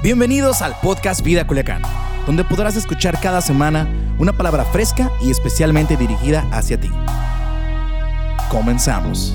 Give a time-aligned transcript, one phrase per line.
[0.00, 1.82] Bienvenidos al podcast Vida Culiacán,
[2.24, 3.88] donde podrás escuchar cada semana
[4.20, 6.88] una palabra fresca y especialmente dirigida hacia ti.
[8.48, 9.34] Comenzamos.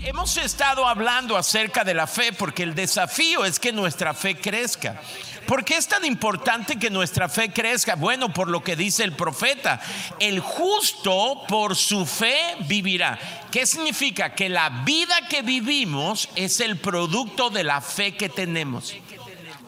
[0.00, 4.98] Hemos estado hablando acerca de la fe porque el desafío es que nuestra fe crezca.
[5.46, 7.96] ¿Por qué es tan importante que nuestra fe crezca?
[7.96, 9.80] Bueno, por lo que dice el profeta,
[10.18, 13.18] el justo por su fe vivirá.
[13.50, 14.34] ¿Qué significa?
[14.34, 18.94] Que la vida que vivimos es el producto de la fe que tenemos.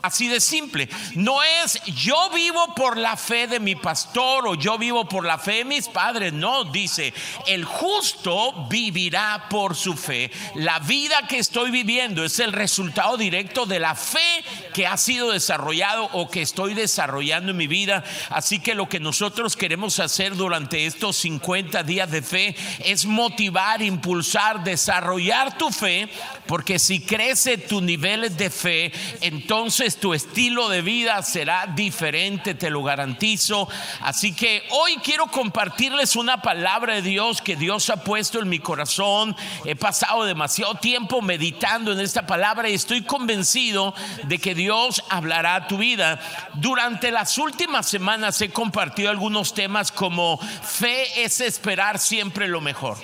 [0.04, 0.86] Así de simple.
[1.14, 5.38] No es yo vivo por la fe de mi pastor o yo vivo por la
[5.38, 6.30] fe de mis padres.
[6.30, 7.14] No, dice,
[7.46, 10.30] el justo vivirá por su fe.
[10.56, 15.30] La vida que estoy viviendo es el resultado directo de la fe que ha sido
[15.30, 18.04] desarrollado o que estoy desarrollando en mi vida.
[18.28, 23.80] Así que lo que nosotros queremos hacer durante estos 50 días de fe es motivar,
[23.80, 26.10] impulsar, desarrollar tu fe,
[26.46, 28.92] porque si crece tu niveles de fe,
[29.22, 33.68] entonces tu estilo de vida será diferente, te lo garantizo.
[34.00, 38.58] Así que hoy quiero compartirles una palabra de Dios que Dios ha puesto en mi
[38.58, 39.36] corazón.
[39.64, 45.54] He pasado demasiado tiempo meditando en esta palabra y estoy convencido de que Dios hablará
[45.56, 46.20] a tu vida.
[46.54, 52.98] Durante las últimas semanas he compartido algunos temas como fe es esperar siempre lo mejor.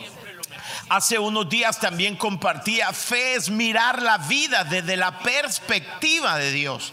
[0.91, 6.93] Hace unos días también compartía, fe es mirar la vida desde la perspectiva de Dios.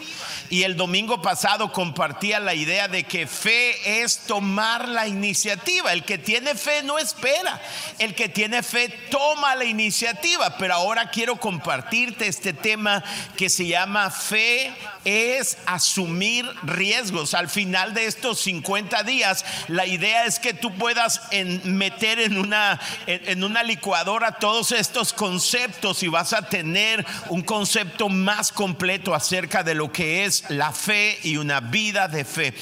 [0.52, 5.92] Y el domingo pasado compartía la idea de que fe es tomar la iniciativa.
[5.92, 7.60] El que tiene fe no espera.
[7.98, 10.58] El que tiene fe toma la iniciativa.
[10.58, 13.04] Pero ahora quiero compartirte este tema
[13.36, 14.74] que se llama fe
[15.04, 17.34] es asumir riesgos.
[17.34, 21.24] Al final de estos 50 días, la idea es que tú puedas
[21.66, 23.87] meter en una, en una licuadora
[24.40, 30.26] todos estos conceptos y vas a tener un concepto más completo acerca de lo que
[30.26, 32.54] es la fe y una vida de fe.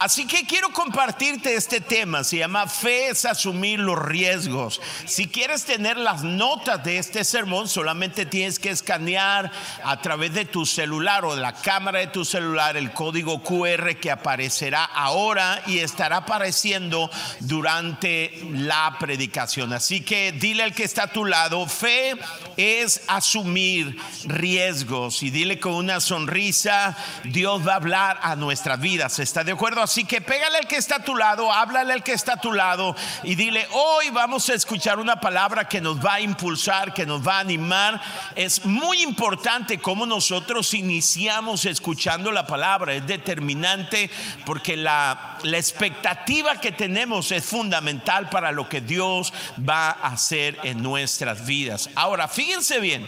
[0.00, 4.80] Así que quiero compartirte este tema, se llama fe es asumir los riesgos.
[5.06, 9.50] Si quieres tener las notas de este sermón, solamente tienes que escanear
[9.84, 13.96] a través de tu celular o de la cámara de tu celular el código QR
[13.96, 17.10] que aparecerá ahora y estará apareciendo
[17.40, 19.72] durante la predicación.
[19.72, 22.16] Así que dile al que está a tu lado, fe
[22.56, 29.18] es asumir riesgos y dile con una sonrisa, Dios va a hablar a nuestras vidas.
[29.18, 29.82] ¿Está de acuerdo?
[29.82, 32.52] Así que pégale al que está a tu lado, háblale al que está a tu
[32.52, 37.06] lado y dile, hoy vamos a escuchar una palabra que nos va a impulsar, que
[37.06, 38.00] nos va a animar.
[38.34, 42.94] Es muy importante cómo nosotros iniciamos escuchando la palabra.
[42.94, 44.10] Es determinante
[44.46, 50.82] porque la expectativa que tenemos es fundamental para lo que Dios va a hacer en
[50.82, 51.90] nuestras vidas.
[51.94, 53.06] Ahora, fíjense bien.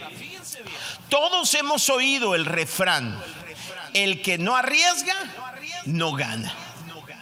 [1.09, 3.17] Todos hemos oído el refrán
[3.93, 5.15] el que no arriesga,
[5.85, 6.53] no gana.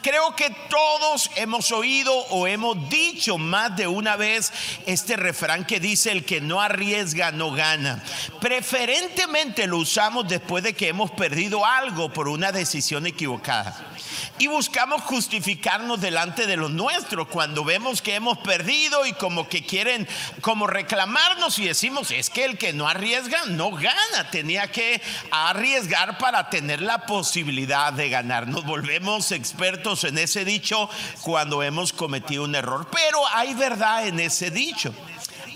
[0.02, 4.54] Creo que todos hemos oído o hemos dicho más de una vez
[4.86, 8.04] este refrán que dice el que no arriesga no gana.
[8.40, 13.96] Preferentemente lo usamos después de que hemos perdido algo por una decisión equivocada
[14.38, 19.66] y buscamos justificarnos delante de los nuestros cuando vemos que hemos perdido y como que
[19.66, 20.08] quieren
[20.42, 25.02] como reclamarnos y decimos, es que el que no arriesga no gana, tenía que
[25.32, 28.48] arriesgar para tener la posibilidad de ganar.
[28.48, 30.90] Nos volvemos expertos en ese dicho
[31.22, 34.94] cuando hemos cometido un error, pero hay verdad en ese dicho.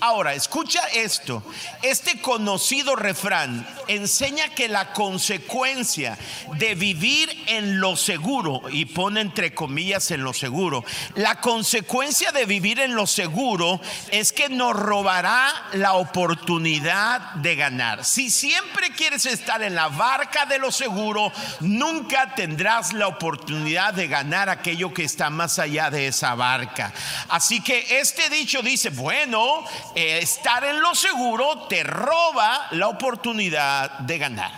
[0.02, 1.44] Ahora, escucha esto.
[1.82, 6.18] Este conocido refrán enseña que la consecuencia
[6.58, 12.46] de vivir en lo seguro, y pone entre comillas en lo seguro, la consecuencia de
[12.46, 18.06] vivir en lo seguro es que nos robará la oportunidad de ganar.
[18.06, 24.08] Si siempre quieres estar en la barca de lo seguro, nunca tendrás la oportunidad de
[24.08, 26.94] ganar aquello que está más allá de esa barca.
[27.28, 34.00] Así que este dicho dice, bueno, eh, estar en lo seguro te roba la oportunidad
[34.00, 34.52] de ganar.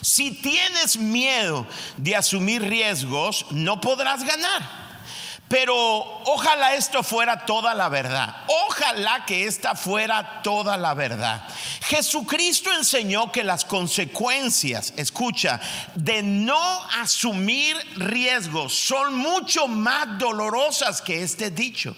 [0.00, 4.88] Si tienes miedo de asumir riesgos, no podrás ganar.
[5.48, 5.74] Pero
[6.26, 8.36] ojalá esto fuera toda la verdad.
[8.66, 11.42] Ojalá que esta fuera toda la verdad.
[11.80, 15.58] Jesucristo enseñó que las consecuencias, escucha,
[15.94, 21.96] de no asumir riesgos son mucho más dolorosas que este dicho.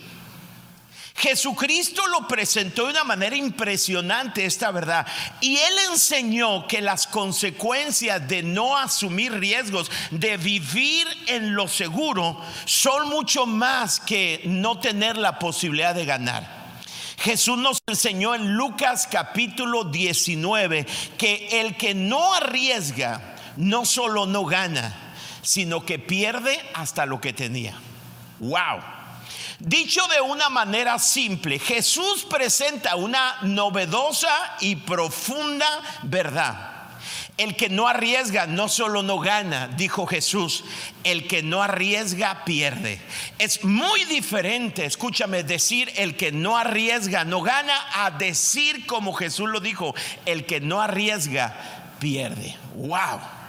[1.21, 5.07] Jesucristo lo presentó de una manera impresionante esta verdad.
[5.43, 12.41] Y él enseñó que las consecuencias de no asumir riesgos, de vivir en lo seguro,
[12.65, 16.61] son mucho más que no tener la posibilidad de ganar.
[17.19, 20.87] Jesús nos enseñó en Lucas capítulo 19
[21.19, 25.13] que el que no arriesga no solo no gana,
[25.43, 27.75] sino que pierde hasta lo que tenía.
[28.39, 29.00] Wow.
[29.61, 35.67] Dicho de una manera simple, Jesús presenta una novedosa y profunda
[36.03, 36.71] verdad.
[37.37, 40.65] El que no arriesga no solo no gana, dijo Jesús,
[41.05, 43.01] el que no arriesga pierde.
[43.39, 49.49] Es muy diferente, escúchame, decir el que no arriesga no gana a decir como Jesús
[49.51, 52.57] lo dijo, el que no arriesga pierde.
[52.77, 53.40] Wow.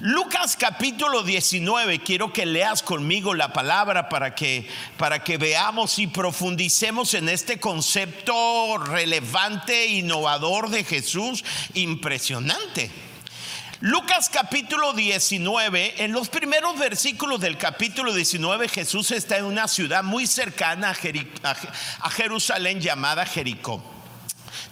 [0.00, 4.66] Lucas capítulo 19, quiero que leas conmigo la palabra para que
[4.96, 11.44] para que veamos y profundicemos en este concepto relevante innovador de Jesús,
[11.74, 12.90] impresionante.
[13.80, 20.02] Lucas capítulo 19, en los primeros versículos del capítulo 19 Jesús está en una ciudad
[20.02, 20.96] muy cercana
[21.42, 23.99] a, Jerusalén llamada Jericó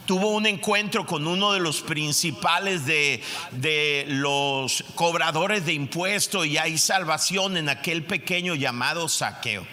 [0.08, 6.78] tuvo un encuentro con uno de los principales de, los cobradores de impuestos y hay
[6.78, 9.66] salvación en aquel pequeño llamado saqueo.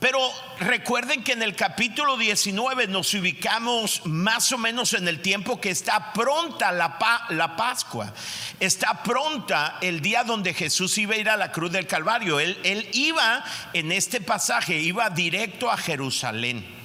[0.00, 0.18] Pero
[0.60, 5.70] recuerden que en el capítulo 19 nos ubicamos más o menos en el tiempo que
[5.70, 6.98] está pronta la,
[7.30, 8.12] la, Pascua.
[8.60, 12.38] Está pronta el día donde Jesús iba a ir a la cruz del Calvario.
[12.38, 16.83] Él, él iba en este pasaje, iba directo a Jerusalén.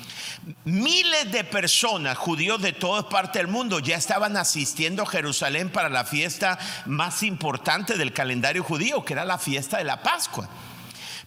[0.66, 5.90] Miles de personas, judíos de todas partes del mundo, ya estaban asistiendo a Jerusalén para
[5.90, 10.50] la fiesta más importante del calendario judío, que era la fiesta de la Pascua.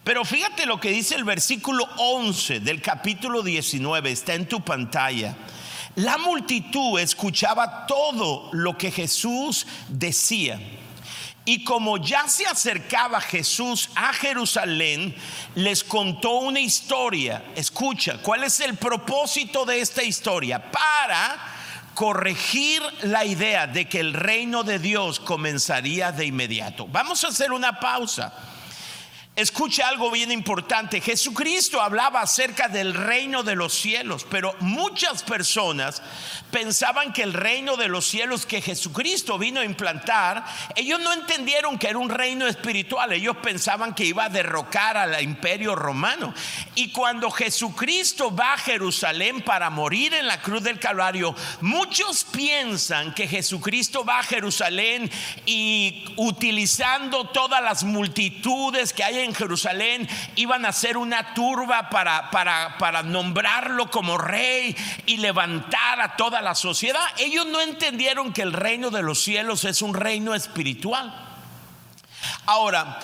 [0.03, 5.35] Pero fíjate lo que dice el versículo 11 del capítulo 19, está en tu pantalla.
[5.95, 10.59] La multitud escuchaba todo lo que Jesús decía
[11.45, 15.15] y como ya se acercaba Jesús a Jerusalén,
[15.55, 17.43] les contó una historia.
[17.55, 20.71] Escucha, ¿cuál es el propósito de esta historia?
[20.71, 21.37] Para
[21.93, 26.87] corregir la idea de que el reino de Dios comenzaría de inmediato.
[26.87, 28.33] Vamos a hacer una pausa.
[29.35, 31.01] Escucha algo bien importante.
[31.01, 36.03] Jesucristo hablaba acerca del reino de los cielos, pero muchas personas
[36.51, 40.45] pensaban que el reino de los cielos que Jesucristo vino a implantar,
[40.75, 45.19] ellos no entendieron que era un reino espiritual, ellos pensaban que iba a derrocar al
[45.23, 46.31] imperio romano.
[46.75, 53.15] Y cuando Jesucristo va a Jerusalén para morir en la cruz del Calvario, muchos piensan
[53.15, 55.09] que Jesucristo va a Jerusalén
[55.47, 62.29] y utilizando todas las multitudes que hay en Jerusalén iban a hacer una turba para,
[62.31, 64.75] para, para nombrarlo como rey
[65.05, 67.03] y levantar a toda la sociedad.
[67.17, 71.13] Ellos no entendieron que el reino de los cielos es un reino espiritual.
[72.45, 72.99] Ahora,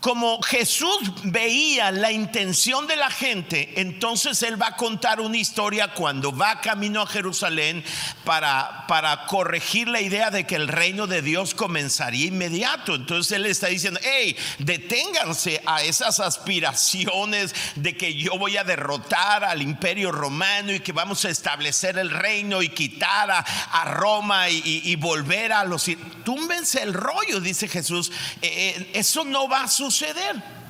[0.00, 5.92] como Jesús veía la intención de la gente, entonces él va a contar una historia
[5.92, 7.84] cuando va camino a Jerusalén
[8.24, 12.94] para, para corregir la idea de que el reino de Dios comenzaría inmediato.
[12.94, 19.44] Entonces él está diciendo, hey, deténganse a esas aspiraciones de que yo voy a derrotar
[19.44, 24.94] al imperio romano y que vamos a establecer el reino y quitar a, Roma y,
[24.96, 25.90] volver a los...
[26.24, 28.12] Túmbense el rollo, dice Jesús.
[28.40, 30.60] Eh, eh, eso no va a suceder suceder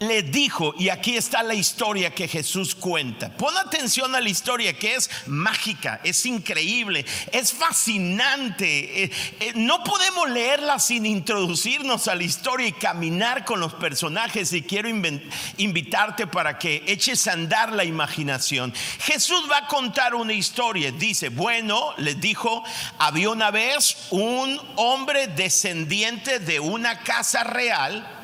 [0.00, 3.28] le dijo, y aquí está la historia que Jesús cuenta.
[3.36, 9.04] Pon atención a la historia que es mágica, es increíble, es fascinante.
[9.04, 9.10] Eh,
[9.40, 14.54] eh, no podemos leerla sin introducirnos a la historia y caminar con los personajes.
[14.54, 18.72] Y quiero invitarte para que eches a andar la imaginación.
[19.00, 20.92] Jesús va a contar una historia.
[20.92, 22.64] Dice, bueno, les dijo,
[22.98, 28.16] había una vez un hombre descendiente de una casa real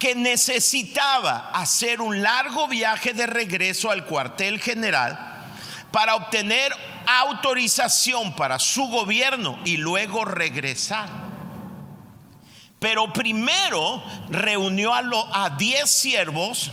[0.00, 5.44] que necesitaba hacer un largo viaje de regreso al cuartel general
[5.92, 6.72] para obtener
[7.06, 11.08] autorización para su gobierno y luego regresar.
[12.78, 16.70] Pero primero reunió a 10 siervos,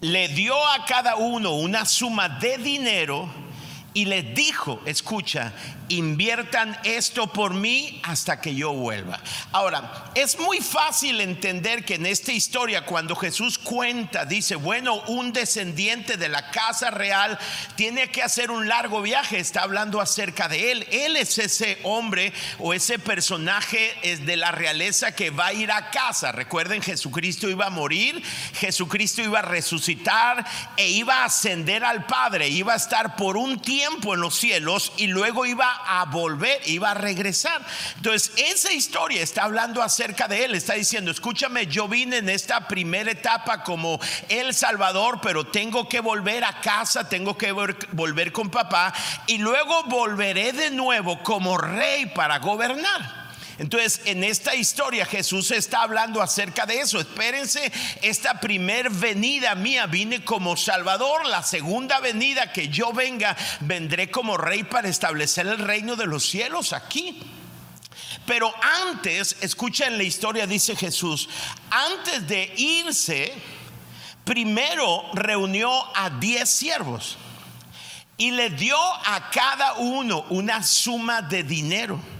[0.00, 3.28] le dio a cada uno una suma de dinero
[3.92, 5.52] y les dijo, escucha,
[5.88, 9.20] inviertan esto por mí hasta que yo vuelva.
[9.52, 15.32] Ahora, es muy fácil entender que en esta historia, cuando Jesús cuenta, dice, bueno, un
[15.32, 17.38] descendiente de la casa real
[17.76, 20.86] tiene que hacer un largo viaje, está hablando acerca de él.
[20.90, 25.90] Él es ese hombre o ese personaje de la realeza que va a ir a
[25.90, 26.32] casa.
[26.32, 28.22] Recuerden, Jesucristo iba a morir,
[28.54, 30.44] Jesucristo iba a resucitar
[30.76, 34.92] e iba a ascender al Padre, iba a estar por un tiempo en los cielos
[34.96, 37.60] y luego iba a volver, iba a regresar.
[37.96, 42.66] Entonces, esa historia está hablando acerca de él, está diciendo, escúchame, yo vine en esta
[42.68, 48.50] primera etapa como el Salvador, pero tengo que volver a casa, tengo que volver con
[48.50, 48.92] papá
[49.26, 53.17] y luego volveré de nuevo como rey para gobernar.
[53.58, 57.00] Entonces, en esta historia Jesús está hablando acerca de eso.
[57.00, 57.72] Espérense,
[58.02, 64.36] esta primer venida mía vine como Salvador, la segunda venida que yo venga, vendré como
[64.36, 67.20] rey para establecer el reino de los cielos aquí.
[68.26, 68.52] Pero
[68.86, 71.28] antes, escuchen la historia, dice Jesús,
[71.70, 73.32] antes de irse,
[74.24, 77.16] primero reunió a diez siervos
[78.16, 82.17] y le dio a cada uno una suma de dinero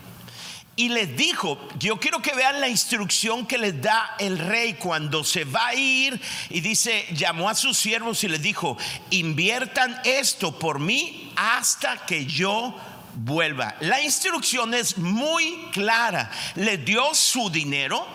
[0.78, 5.24] y les dijo, yo quiero que vean la instrucción que les da el rey cuando
[5.24, 6.20] se va a ir
[6.50, 8.78] y dice, llamó a sus siervos y les dijo,
[9.10, 12.76] inviertan esto por mí hasta que yo
[13.16, 13.74] vuelva.
[13.80, 16.30] La instrucción es muy clara.
[16.54, 18.06] Les dio su dinero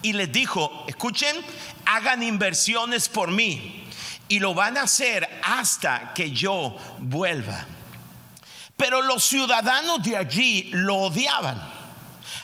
[0.00, 1.36] y les dijo, escuchen,
[1.86, 3.84] hagan inversiones por mí
[4.28, 7.66] y lo van a hacer hasta que yo vuelva.
[8.76, 11.71] Pero los ciudadanos de allí lo odiaban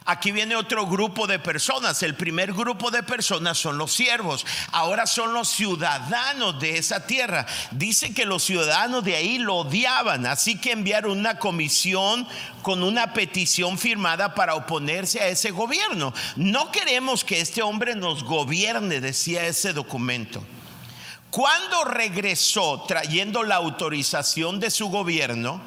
[0.05, 2.03] Aquí viene otro grupo de personas.
[2.03, 4.47] El primer grupo de personas son los siervos.
[4.73, 7.47] Ahora son los ciudadanos de esa tierra.
[7.71, 10.27] Dice que los ciudadanos de ahí lo odiaban.
[10.27, 12.27] Así que enviaron una comisión
[12.63, 16.13] con una petición firmada para oponerse a ese gobierno.
[16.37, 20.45] No queremos que este hombre nos gobierne, decía ese documento.
[21.31, 25.61] Cuando regresó trayendo la autorización de su gobierno,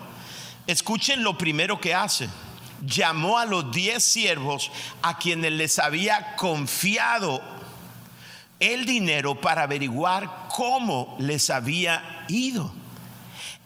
[0.65, 2.27] escuchen lo primero que hace
[2.81, 4.71] llamó a los diez siervos
[5.01, 7.41] a quienes les había confiado
[8.59, 12.71] el dinero para averiguar cómo les había ido.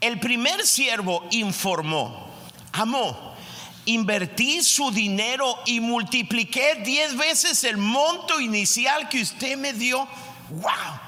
[0.02, 2.30] El primer siervo informó,
[2.72, 3.36] amó,
[3.86, 10.08] invertí su dinero y multipliqué diez veces el monto inicial que usted me dio.
[10.50, 11.05] ¡Wow!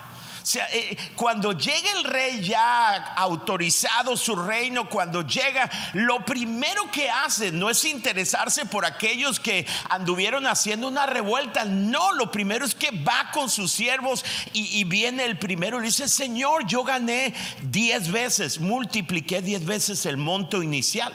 [0.55, 7.51] Eh, cuando llega el rey ya autorizado su reino, cuando llega, lo primero que hace
[7.51, 11.65] no es interesarse por aquellos que anduvieron haciendo una revuelta.
[11.65, 14.23] No, lo primero es que va con sus siervos
[14.53, 19.65] y, y viene el primero y le dice, Señor, yo gané diez veces, multipliqué diez
[19.65, 21.13] veces el monto inicial.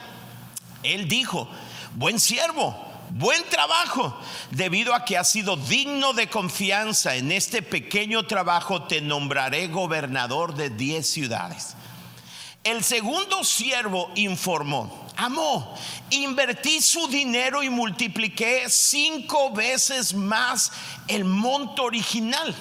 [0.83, 1.49] Él dijo,
[1.95, 4.17] buen siervo buen trabajo,
[4.51, 10.55] debido a que has sido digno de confianza en este pequeño trabajo, te nombraré gobernador
[10.55, 11.75] de diez ciudades.
[12.63, 15.75] El segundo siervo informó, amó,
[16.09, 20.71] invertí su dinero y multipliqué cinco veces más
[21.07, 22.55] el monto original.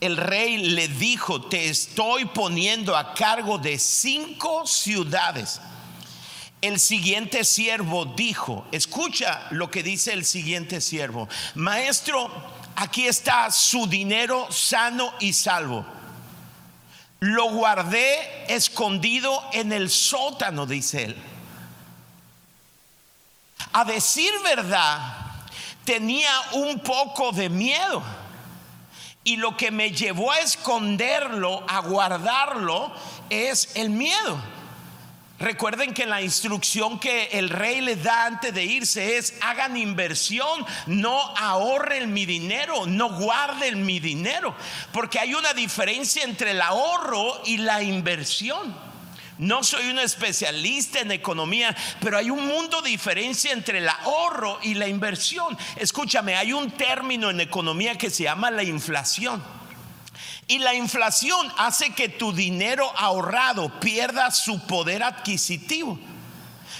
[0.00, 5.60] El rey le dijo, te estoy poniendo a cargo de cinco ciudades
[6.64, 12.30] el siguiente siervo dijo, escucha lo que dice el siguiente siervo, maestro,
[12.76, 15.84] aquí está su dinero sano y salvo.
[17.20, 21.16] Lo guardé escondido en el sótano, dice él.
[23.72, 24.98] A decir verdad,
[25.84, 28.02] tenía un poco de miedo.
[29.22, 32.92] Y lo que me llevó a esconderlo, a guardarlo,
[33.30, 34.53] es el miedo.
[35.38, 40.64] Recuerden que la instrucción que el rey les da antes de irse es hagan inversión,
[40.86, 44.54] no ahorren mi dinero, no guarden mi dinero,
[44.92, 48.76] porque hay una diferencia entre el ahorro y la inversión.
[49.36, 54.60] No soy un especialista en economía, pero hay un mundo de diferencia entre el ahorro
[54.62, 55.58] y la inversión.
[55.74, 59.42] Escúchame, hay un término en economía que se llama la inflación.
[60.46, 65.98] Y la inflación hace que tu dinero ahorrado pierda su poder adquisitivo.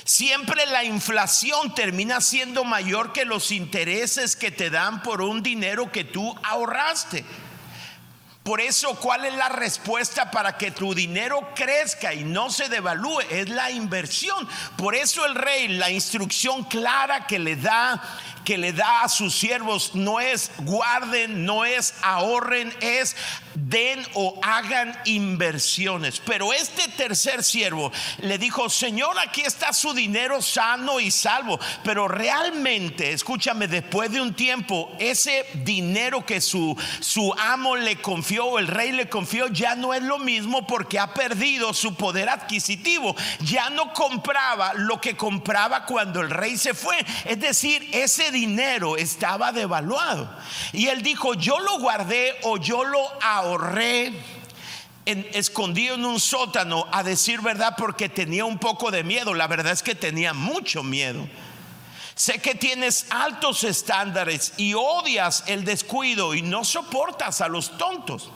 [0.05, 5.91] Siempre la inflación termina siendo mayor que los intereses que te dan por un dinero
[5.91, 7.25] que tú ahorraste.
[8.45, 13.21] Por eso, ¿cuál es la respuesta para que tu dinero crezca y no se devalúe?
[13.31, 14.47] Es la inversión.
[14.77, 18.03] Por eso el rey, la instrucción clara que le da
[18.45, 23.17] que le da a sus siervos no es guarden, no es ahorren, es
[23.55, 26.21] den o hagan inversiones.
[26.21, 31.59] Pero este tercer siervo le dijo, Señor, aquí está su dinero sano y salvo.
[31.83, 38.34] Pero realmente, escúchame, después de un tiempo, ese dinero que su, su amo le confió,
[38.59, 43.15] el rey le confió, ya no es lo mismo porque ha perdido su poder adquisitivo.
[43.41, 46.97] Ya no compraba lo que compraba cuando el rey se fue.
[47.25, 50.31] Es decir, ese dinero estaba devaluado.
[50.73, 54.13] Y él dijo, yo lo guardé o yo lo ahorré
[55.07, 59.35] escondido en un sótano a decir verdad porque tenía un poco de miedo.
[59.35, 61.29] La verdad es que tenía mucho miedo.
[62.15, 68.31] Sé que tienes altos estándares y odias el descuido y no soportas a los tontos.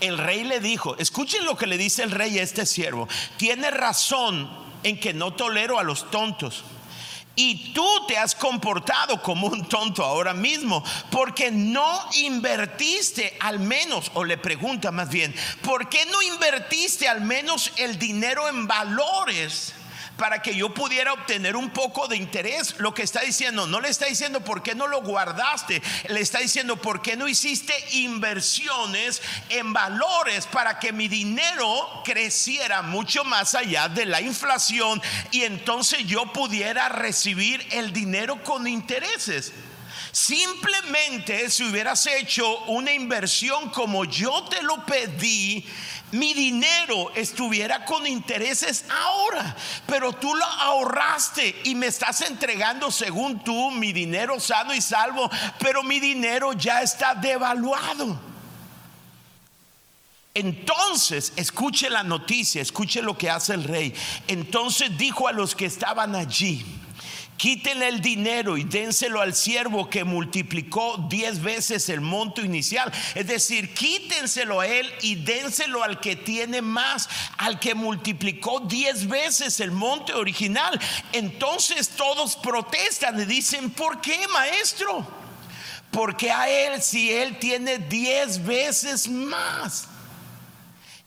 [0.00, 3.70] El rey le dijo, escuchen lo que le dice el rey a este siervo, tiene
[3.70, 4.50] razón
[4.82, 6.64] en que no tolero a los tontos.
[7.34, 14.10] Y tú te has comportado como un tonto ahora mismo porque no invertiste al menos,
[14.14, 19.72] o le pregunta más bien, ¿por qué no invertiste al menos el dinero en valores?
[20.16, 22.76] Para que yo pudiera obtener un poco de interés.
[22.78, 26.38] Lo que está diciendo, no le está diciendo por qué no lo guardaste, le está
[26.38, 33.54] diciendo por qué no hiciste inversiones en valores para que mi dinero creciera mucho más
[33.54, 35.00] allá de la inflación
[35.30, 39.52] y entonces yo pudiera recibir el dinero con intereses.
[40.12, 45.66] Simplemente si hubieras hecho una inversión como yo te lo pedí,
[46.12, 53.42] mi dinero estuviera con intereses ahora, pero tú lo ahorraste y me estás entregando según
[53.42, 58.20] tú mi dinero sano y salvo, pero mi dinero ya está devaluado.
[60.34, 63.94] Entonces, escuche la noticia, escuche lo que hace el rey.
[64.28, 66.64] Entonces dijo a los que estaban allí,
[67.42, 72.92] Quítenle el dinero y dénselo al siervo que multiplicó diez veces el monto inicial.
[73.16, 77.08] Es decir, quítenselo a él y dénselo al que tiene más,
[77.38, 80.80] al que multiplicó diez veces el monto original.
[81.10, 85.04] Entonces todos protestan y dicen, ¿por qué, maestro?
[85.90, 89.88] Porque a él si él tiene diez veces más.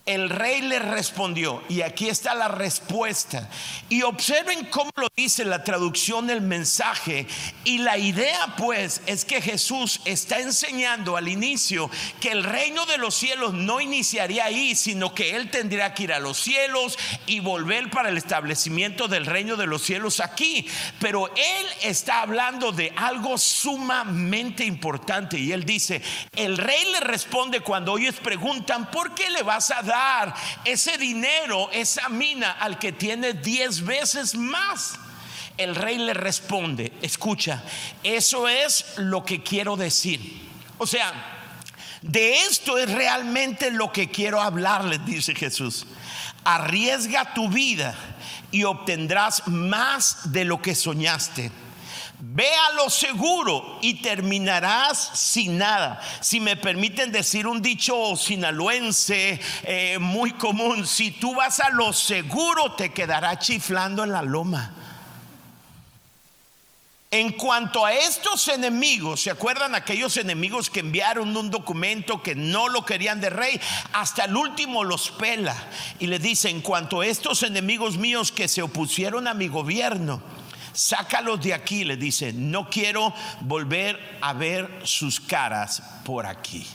[0.06, 3.50] El rey le respondió, y aquí está la respuesta.
[3.90, 7.26] Y observen cómo lo dice la traducción del mensaje.
[7.64, 13.00] Y la idea pues es que Jesús está enseñando al inicio que el reino de
[13.00, 17.40] los cielos no iniciaría ahí, sino que Él tendría que ir a los cielos y
[17.40, 20.68] volver para el establecimiento del reino de los cielos aquí.
[21.00, 25.40] Pero Él está hablando de algo sumamente importante.
[25.40, 26.04] Y Él dice,
[26.36, 29.95] el rey le responde cuando ellos preguntan, ¿por qué le vas a dar?
[30.64, 35.00] Ese dinero, esa mina al que tiene diez veces más.
[35.58, 37.64] El rey le responde, escucha,
[38.04, 40.50] eso es lo que quiero decir.
[40.78, 41.14] O sea,
[42.02, 45.86] de esto es realmente lo que quiero hablarles, dice Jesús.
[46.44, 47.96] Arriesga tu vida
[48.52, 51.52] y obtendrás más de lo que soñaste.
[52.20, 56.02] Ve a lo seguro y terminarás sin nada.
[56.22, 61.92] Si me permiten decir un dicho sinaloense eh, muy común, si tú vas a lo
[61.92, 64.74] seguro te quedará chiflando en la loma.
[67.12, 72.68] En cuanto a estos enemigos, ¿se acuerdan aquellos enemigos que enviaron un documento que no
[72.68, 73.60] lo querían de rey?
[73.94, 75.56] Hasta el último los pela
[76.00, 80.22] y le dice, en cuanto a estos enemigos míos que se opusieron a mi gobierno,
[80.76, 86.66] sácalos de aquí, le dice, no quiero volver a ver sus caras por aquí.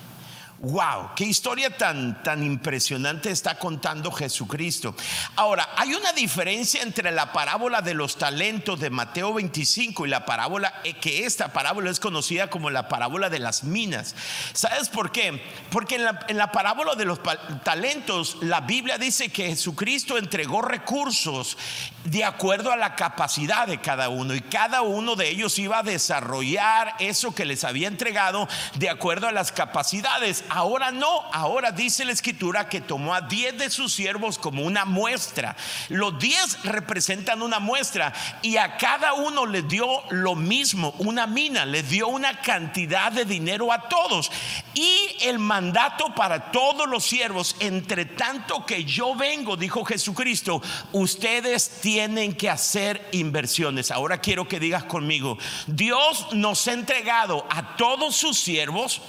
[0.63, 4.95] Wow, qué historia tan, tan impresionante está contando Jesucristo.
[5.37, 10.27] Ahora, hay una diferencia entre la parábola de los talentos de Mateo 25 y la
[10.27, 14.15] parábola, eh, que esta parábola es conocida como la parábola de las minas.
[14.53, 15.43] ¿Sabes por qué?
[15.71, 17.21] Porque en la, en la parábola de los
[17.65, 21.57] talentos, la Biblia dice que Jesucristo entregó recursos
[22.05, 25.83] de acuerdo a la capacidad de cada uno y cada uno de ellos iba a
[25.83, 32.05] desarrollar eso que les había entregado de acuerdo a las capacidades Ahora no, ahora dice
[32.05, 35.57] la escritura que tomó a diez de sus siervos como una muestra.
[35.89, 41.65] Los diez representan una muestra y a cada uno le dio lo mismo, una mina,
[41.65, 44.33] le dio una cantidad de dinero a todos.
[44.75, 50.61] Y el mandato para todos los siervos, entre tanto que yo vengo, dijo Jesucristo,
[50.91, 53.93] ustedes tienen que hacer inversiones.
[53.93, 59.01] Ahora quiero que digas conmigo, Dios nos ha entregado a todos sus siervos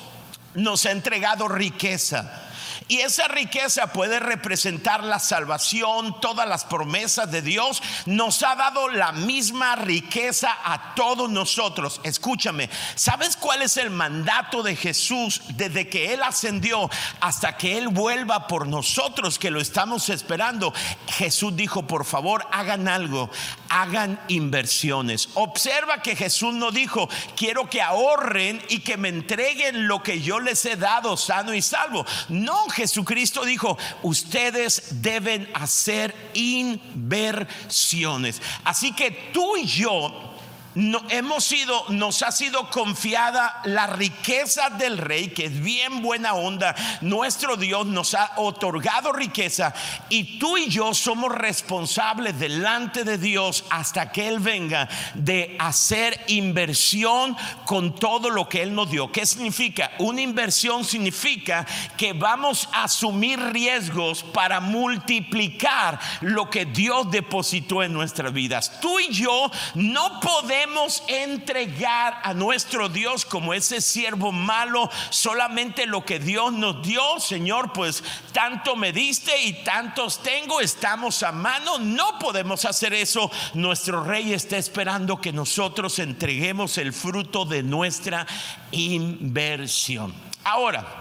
[0.53, 2.49] nos ha entregado riqueza.
[2.91, 7.81] Y esa riqueza puede representar la salvación, todas las promesas de Dios.
[8.05, 12.01] Nos ha dado la misma riqueza a todos nosotros.
[12.03, 16.89] Escúchame, ¿sabes cuál es el mandato de Jesús desde que Él ascendió
[17.21, 20.73] hasta que Él vuelva por nosotros que lo estamos esperando?
[21.07, 23.29] Jesús dijo, por favor, hagan algo,
[23.71, 25.29] hagan inversiones.
[25.33, 27.07] Observa que Jesús no dijo,
[27.37, 31.61] quiero que ahorren y que me entreguen lo que yo les he dado sano y
[31.61, 32.05] salvo.
[32.27, 38.41] No, Jesucristo dijo, ustedes deben hacer inversiones.
[38.65, 40.30] Así que tú y yo
[40.75, 46.33] no, hemos sido, nos ha sido confiada la riqueza del rey, que es bien buena
[46.33, 46.75] onda.
[47.01, 49.73] Nuestro Dios nos ha otorgado riqueza
[50.07, 56.19] y tú y yo somos responsables delante de Dios hasta que Él venga de hacer
[56.27, 59.11] inversión con todo lo que Él nos dio.
[59.11, 59.91] ¿Qué significa?
[59.99, 61.65] Una inversión significa
[61.97, 68.79] que vamos a asumir riesgos para multiplicar lo que Dios depositó en nuestras vidas.
[68.79, 75.87] Tú y yo no podemos podemos entregar a nuestro Dios como ese siervo malo solamente
[75.87, 81.31] lo que Dios nos dio, Señor, pues tanto me diste y tantos tengo, estamos a
[81.31, 83.31] mano, no podemos hacer eso.
[83.55, 88.27] Nuestro rey está esperando que nosotros entreguemos el fruto de nuestra
[88.69, 90.13] inversión.
[90.43, 91.00] Ahora,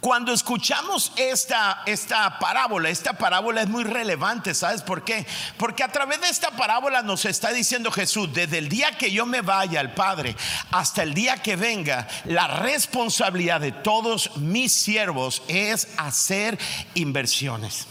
[0.00, 5.26] cuando escuchamos esta, esta parábola, esta parábola es muy relevante, ¿sabes por qué?
[5.58, 9.26] Porque a través de esta parábola nos está diciendo Jesús, desde el día que yo
[9.26, 10.36] me vaya al Padre
[10.70, 16.58] hasta el día que venga, la responsabilidad de todos mis siervos es hacer
[16.94, 17.86] inversiones.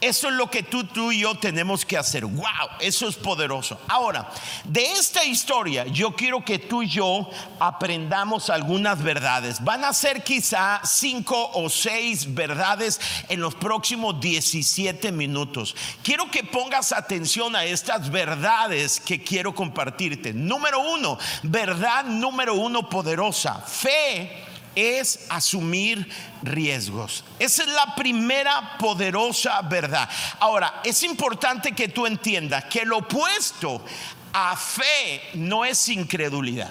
[0.00, 2.24] Eso es lo que tú, tú y yo tenemos que hacer.
[2.24, 2.46] Wow,
[2.78, 3.80] eso es poderoso.
[3.88, 4.30] Ahora,
[4.62, 9.62] de esta historia yo quiero que tú y yo aprendamos algunas verdades.
[9.64, 15.74] Van a ser quizá cinco o seis verdades en los próximos 17 minutos.
[16.04, 20.32] Quiero que pongas atención a estas verdades que quiero compartirte.
[20.32, 23.54] Número uno, verdad número uno poderosa.
[23.62, 24.47] Fe
[24.78, 26.08] es asumir
[26.42, 27.24] riesgos.
[27.38, 30.08] Esa es la primera poderosa verdad.
[30.38, 33.84] Ahora, es importante que tú entiendas que lo opuesto
[34.32, 36.70] a fe no es incredulidad.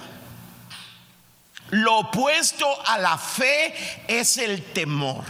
[1.72, 3.76] Lo opuesto a la fe
[4.08, 5.26] es el temor.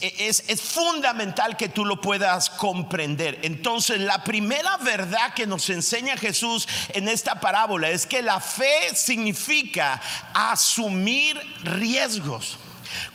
[0.00, 3.38] Es, es, fundamental que tú lo puedas comprender.
[3.42, 8.96] Entonces, la primera verdad que nos enseña Jesús en esta parábola es que la fe
[8.96, 10.02] significa
[10.34, 12.58] asumir riesgos.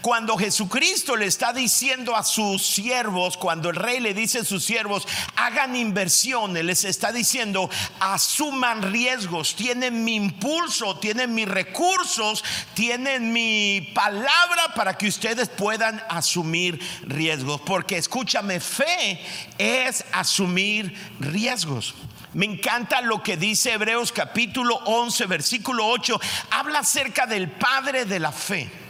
[0.02, 4.64] Cuando Jesucristo le está diciendo a sus siervos, cuando el rey le dice a sus
[4.64, 13.32] siervos, hagan inversiones, les está diciendo, asuman riesgos, tienen mi impulso, tienen mis recursos, tienen
[13.32, 17.62] mi palabra para que ustedes puedan asumir riesgos.
[17.62, 19.20] Porque escúchame, fe
[19.58, 21.94] es asumir riesgos.
[22.34, 26.20] Me encanta lo que dice Hebreos capítulo 11, versículo 8.
[26.50, 28.83] Habla acerca del Padre de la fe.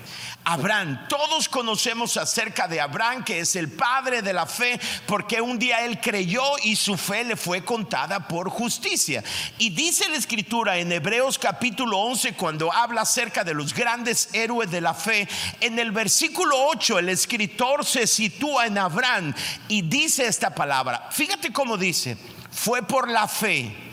[0.46, 1.08] Abraham.
[1.08, 5.86] Todos conocemos acerca de Abraham, que es el padre de la fe, porque un día
[5.86, 9.24] él creyó y su fe le fue contada por justicia.
[9.58, 14.70] Y dice la escritura en Hebreos capítulo 11, cuando habla acerca de los grandes héroes
[14.72, 15.28] de la fe,
[15.62, 19.34] en el versículo 8 el escritor se sitúa en Abraham
[19.68, 21.10] y dice esta palabra.
[21.12, 22.18] Fíjate cómo dice,
[22.52, 23.93] fue por la fe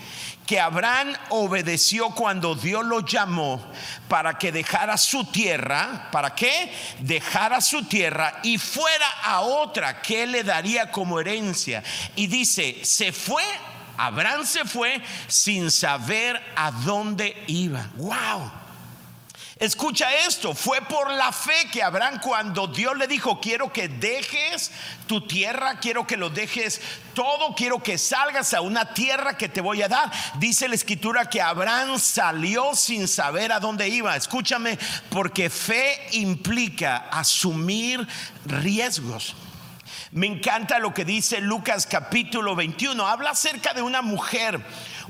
[0.50, 3.64] que Abraham obedeció cuando Dios lo llamó
[4.08, 6.72] para que dejara su tierra, ¿para qué?
[6.98, 11.84] Dejara su tierra y fuera a otra que le daría como herencia.
[12.16, 13.44] Y dice, se fue,
[13.96, 17.88] Abraham se fue sin saber a dónde iba.
[17.94, 18.50] ¡Wow!
[19.61, 24.73] Escucha esto, fue por la fe que Abraham cuando Dios le dijo, quiero que dejes
[25.07, 26.81] tu tierra, quiero que lo dejes
[27.12, 30.11] todo, quiero que salgas a una tierra que te voy a dar.
[30.38, 34.16] Dice la escritura que Abraham salió sin saber a dónde iba.
[34.16, 34.79] Escúchame,
[35.11, 38.09] porque fe implica asumir
[38.46, 39.37] riesgos.
[40.12, 43.07] Me encanta lo que dice Lucas capítulo 21.
[43.07, 44.61] Habla acerca de una mujer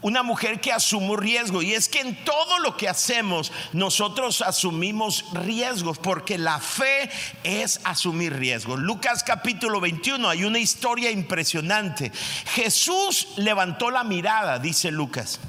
[0.03, 1.63] una mujer que asumió riesgo.
[1.63, 7.11] Y es que en todo lo que hacemos nosotros asumimos riesgos, porque la fe
[7.45, 8.79] es asumir riesgos.
[8.79, 12.13] Lucas capítulo 21 hay una historia impresionante.
[12.55, 15.41] Jesús levantó la mirada, dice Lucas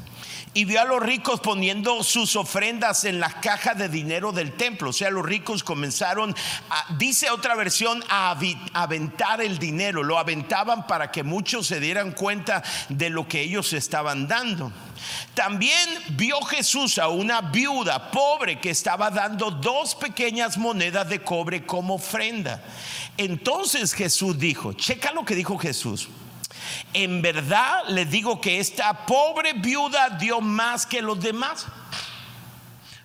[0.53, 4.89] y vio a los ricos poniendo sus ofrendas en las cajas de dinero del templo.
[4.89, 6.35] O sea, los ricos comenzaron,
[6.69, 8.37] a, dice otra versión, a
[8.73, 10.03] aventar el dinero.
[10.03, 14.73] Lo aventaban para que muchos se dieran cuenta de lo que ellos estaban dando.
[15.33, 21.65] También vio Jesús a una viuda pobre que estaba dando dos pequeñas monedas de cobre
[21.65, 22.61] como ofrenda.
[23.15, 26.09] Entonces Jesús dijo, checa lo que dijo Jesús.
[26.93, 31.65] En verdad les digo que esta pobre viuda dio más que los demás.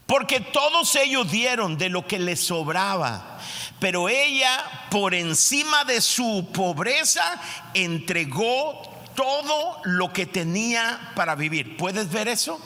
[0.07, 3.39] Porque todos ellos dieron de lo que les sobraba.
[3.81, 7.41] Pero ella, por encima de su pobreza,
[7.75, 8.83] entregó
[9.15, 11.77] todo lo que tenía para vivir.
[11.77, 12.61] ¿Puedes ver eso?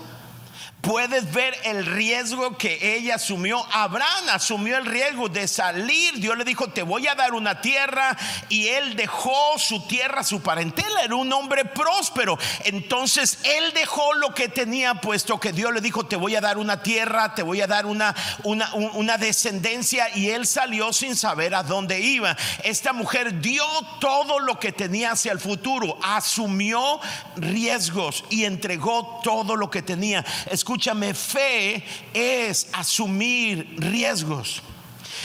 [0.81, 3.65] Puedes ver el riesgo que ella asumió.
[3.73, 6.15] Abraham asumió el riesgo de salir.
[6.15, 8.17] Dios le dijo, te voy a dar una tierra.
[8.49, 11.03] Y él dejó su tierra, su parentela.
[11.03, 12.39] Era un hombre próspero.
[12.65, 16.59] Entonces él dejó lo que tenía, puesto que Dios le dijo, te voy a dar
[16.59, 18.15] una tierra, te voy a dar una,
[18.45, 20.09] una, descendencia.
[20.17, 22.37] Y él salió sin saber a dónde iba.
[22.65, 23.65] Esta mujer dio
[24.01, 25.99] todo lo que tenía hacia el futuro.
[26.03, 27.01] Asumió
[27.37, 30.25] riesgos y entregó todo lo que tenía
[30.71, 34.63] escúchame, fe es asumir riesgos.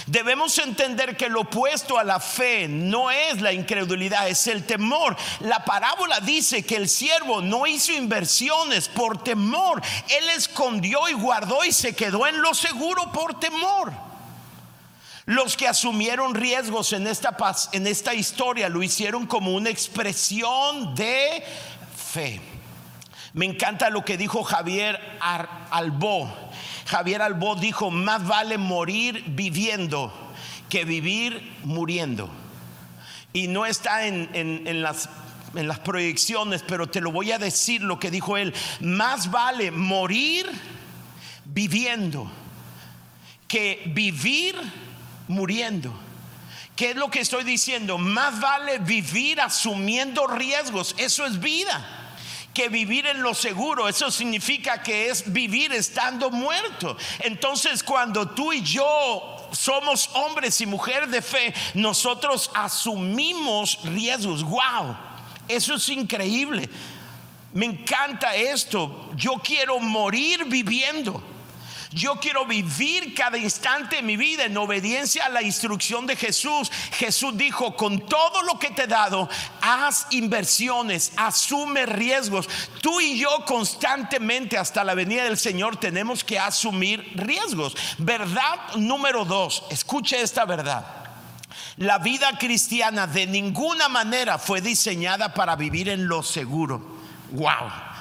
[0.07, 5.15] Debemos entender que lo opuesto a la fe no es la incredulidad, es el temor.
[5.41, 9.83] La parábola dice que el siervo no hizo inversiones por temor.
[10.09, 13.93] Él escondió y guardó y se quedó en lo seguro por temor.
[15.25, 17.37] Los que asumieron riesgos en esta,
[17.71, 21.43] en esta historia lo hicieron como una expresión de
[21.95, 22.54] fe.
[23.35, 26.33] Me encanta lo que dijo Javier Albó.
[26.85, 30.13] Javier Albó dijo, más vale morir viviendo
[30.69, 32.29] que vivir muriendo.
[33.33, 35.09] Y no está en, las
[35.53, 38.53] en las proyecciones, pero te lo voy a decir lo que dijo él.
[38.79, 40.49] Más vale morir
[41.43, 42.31] viviendo
[43.49, 44.55] que vivir
[45.27, 45.93] muriendo.
[46.77, 47.97] ¿Qué es lo que estoy diciendo?
[47.97, 50.95] Más vale vivir asumiendo riesgos.
[50.97, 52.04] Eso es vida
[52.55, 53.87] que vivir en lo seguro.
[53.87, 56.97] Eso significa que es vivir estando muerto.
[57.19, 64.41] Entonces cuando tú y yo somos hombres y mujeres de fe, nosotros asumimos riesgos.
[64.43, 64.97] Wow,
[65.47, 66.67] eso es increíble.
[67.53, 69.11] Me encanta esto.
[69.15, 71.34] Yo quiero morir viviendo.
[71.95, 76.69] Yo quiero vivir cada instante de mi vida en obediencia a la instrucción de Jesús.
[76.91, 79.29] Jesús dijo, con todo lo que te he dado,
[79.61, 82.49] haz inversiones, asume riesgos.
[82.81, 87.77] Tú y yo constantemente hasta la venida del Señor tenemos que asumir riesgos.
[87.97, 90.85] Verdad número dos, escuche esta verdad.
[91.77, 96.81] La vida cristiana de ninguna manera fue diseñada para vivir en lo seguro.
[97.31, 97.94] Wow.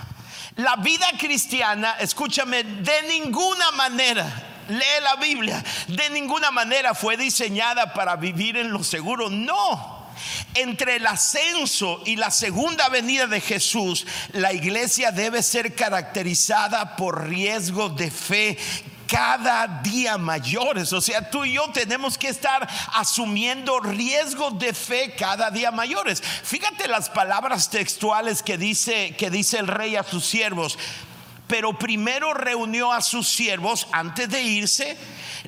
[0.56, 4.24] La vida cristiana, escúchame, de ninguna manera,
[4.68, 9.28] lee la Biblia, de ninguna manera fue diseñada para vivir en lo seguro.
[9.30, 10.04] No.
[10.54, 17.28] Entre el ascenso y la segunda venida de Jesús, la iglesia debe ser caracterizada por
[17.28, 18.56] riesgo de fe
[19.14, 20.92] cada día mayores.
[20.92, 26.20] O sea, tú y yo tenemos que estar asumiendo riesgos de fe cada día mayores.
[26.20, 30.76] Fíjate las palabras textuales que dice que dice el rey a sus siervos.
[31.46, 34.96] Pero primero reunió a sus siervos antes de irse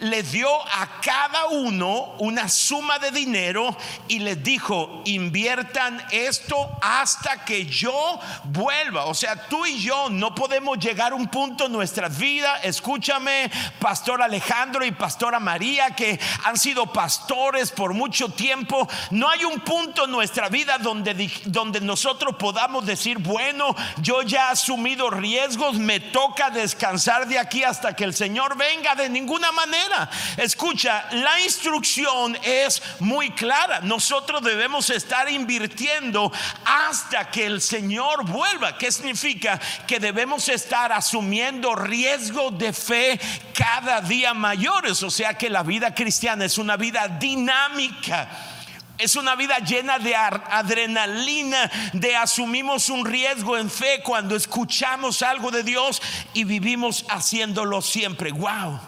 [0.01, 3.77] les dio a cada uno una suma de dinero
[4.09, 9.07] y les dijo, inviertan esto hasta que yo vuelva.
[9.07, 12.57] O sea, tú y yo no podemos llegar a un punto en nuestra vida.
[12.63, 18.87] Escúchame, Pastor Alejandro y Pastora María, que han sido pastores por mucho tiempo.
[19.11, 24.49] No hay un punto en nuestra vida donde, donde nosotros podamos decir, bueno, yo ya
[24.49, 28.95] he asumido riesgos, me toca descansar de aquí hasta que el Señor venga.
[28.97, 30.11] De ninguna manera.
[30.37, 33.81] Escucha, la instrucción es muy clara.
[33.81, 36.33] Nosotros debemos estar invirtiendo
[36.65, 38.77] hasta que el Señor vuelva.
[38.77, 39.61] ¿Qué significa?
[39.87, 43.21] Que debemos estar asumiendo riesgos de fe
[43.55, 45.03] cada día mayores.
[45.05, 48.56] O sea que la vida cristiana es una vida dinámica.
[48.99, 55.51] Es una vida llena de adrenalina, de asumimos un riesgo en fe cuando escuchamos algo
[55.51, 56.01] de Dios
[56.33, 58.33] y vivimos haciéndolo siempre.
[58.33, 58.81] Wow.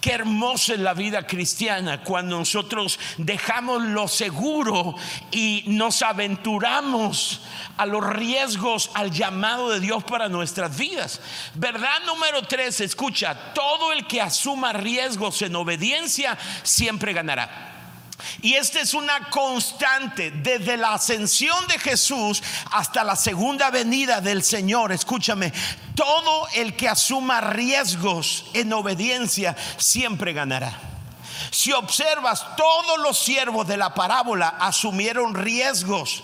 [0.00, 4.94] Qué hermosa es la vida cristiana cuando nosotros dejamos lo seguro
[5.32, 7.40] y nos aventuramos
[7.76, 11.20] a los riesgos, al llamado de Dios para nuestras vidas.
[11.54, 17.75] Verdad número tres, escucha, todo el que asuma riesgos en obediencia siempre ganará.
[18.42, 24.42] Y esta es una constante desde la ascensión de Jesús hasta la segunda venida del
[24.42, 24.92] Señor.
[24.92, 25.52] Escúchame,
[25.94, 30.78] todo el que asuma riesgos en obediencia siempre ganará.
[31.50, 36.22] Si observas, todos los siervos de la parábola asumieron riesgos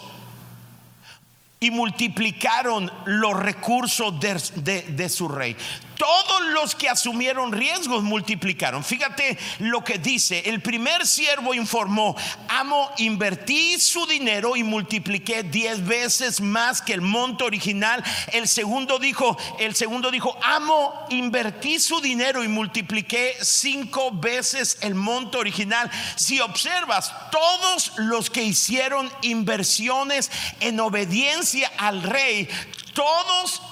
[1.63, 5.57] y multiplicaron los recursos de, su rey.
[6.03, 8.83] Todos los que asumieron riesgos multiplicaron.
[8.83, 10.43] Fíjate lo que dice.
[10.47, 12.17] El primer siervo informó,
[12.49, 18.03] amo, invertí su dinero y multipliqué diez veces más que el monto original.
[18.33, 24.97] El segundo dijo, el segundo dijo, amo, invertí su dinero y multipliqué cinco veces el
[24.97, 25.89] monto original.
[26.17, 32.49] Si observas, todos los que hicieron inversiones en obediencia al rey,
[32.93, 33.63] todos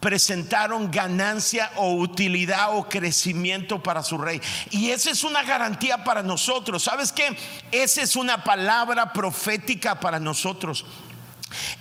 [0.00, 4.40] presentaron ganancia o utilidad o crecimiento para su rey.
[4.70, 6.84] Y esa es una garantía para nosotros.
[6.84, 7.36] ¿Sabes qué?
[7.72, 10.84] Esa es una palabra profética para nosotros.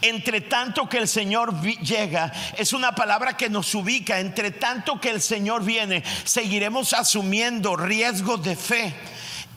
[0.02, 4.20] Entre tanto que el Señor llega, es una palabra que nos ubica.
[4.20, 8.96] Entre tanto que el Señor viene, seguiremos asumiendo riesgos de fe.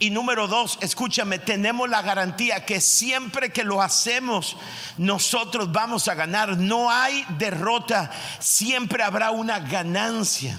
[0.03, 4.57] Y número dos, escúchame, tenemos la garantía que siempre que lo hacemos,
[4.97, 6.57] nosotros vamos a ganar.
[6.57, 10.59] No hay derrota, siempre habrá una ganancia.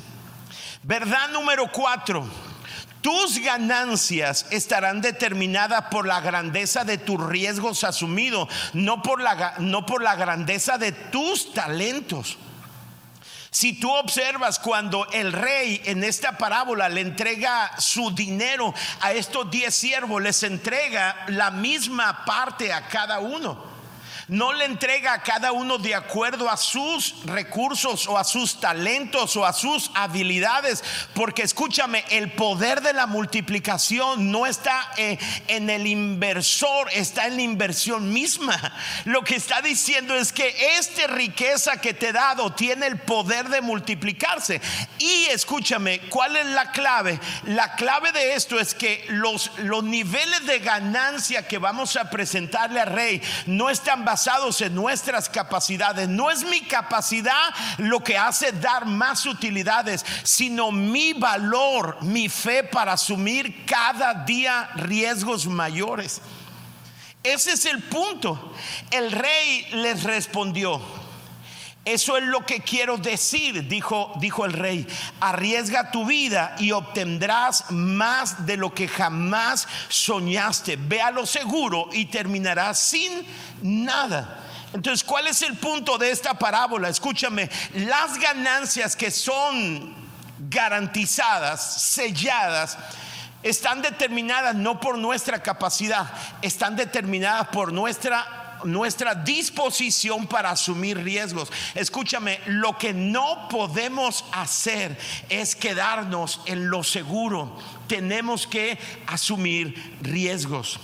[0.83, 2.23] Verdad número cuatro.
[3.01, 9.87] Tus ganancias estarán determinadas por la grandeza de tus riesgos asumidos, no por la, no
[9.87, 12.37] por la grandeza de tus talentos.
[13.53, 19.51] Si tú observas cuando el rey en esta parábola le entrega su dinero a estos
[19.51, 23.70] diez siervos, les entrega la misma parte a cada uno
[24.31, 29.35] no le entrega a cada uno de acuerdo a sus recursos o a sus talentos
[29.35, 30.81] o a sus habilidades.
[31.13, 35.17] Porque escúchame, el poder de la multiplicación no está eh,
[35.49, 38.57] en el inversor, está en la inversión misma.
[39.03, 43.49] Lo que está diciendo es que esta riqueza que te he dado tiene el poder
[43.49, 44.61] de multiplicarse.
[44.97, 47.19] Y escúchame, ¿cuál es la clave?
[47.47, 52.79] La clave de esto es que los, los niveles de ganancia que vamos a presentarle
[52.79, 54.20] al rey no están basados
[54.61, 56.07] en nuestras capacidades.
[56.07, 62.63] No es mi capacidad lo que hace dar más utilidades, sino mi valor, mi fe
[62.63, 66.21] para asumir cada día riesgos mayores.
[67.23, 68.53] Ese es el punto.
[68.89, 71.00] El rey les respondió.
[71.83, 74.87] Eso es lo que quiero decir, dijo, dijo el rey.
[75.19, 80.75] Arriesga tu vida y obtendrás más de lo que jamás soñaste.
[80.75, 83.25] Ve a lo seguro y terminarás sin
[83.63, 84.41] nada.
[84.73, 86.87] Entonces, ¿cuál es el punto de esta parábola?
[86.87, 89.95] Escúchame, las ganancias que son
[90.49, 92.77] garantizadas, selladas,
[93.41, 96.11] están determinadas no por nuestra capacidad,
[96.43, 101.51] están determinadas por nuestra nuestra disposición para asumir riesgos.
[101.75, 104.97] Escúchame, lo que no podemos hacer
[105.29, 107.57] es quedarnos en lo seguro.
[107.87, 110.79] Tenemos que asumir riesgos.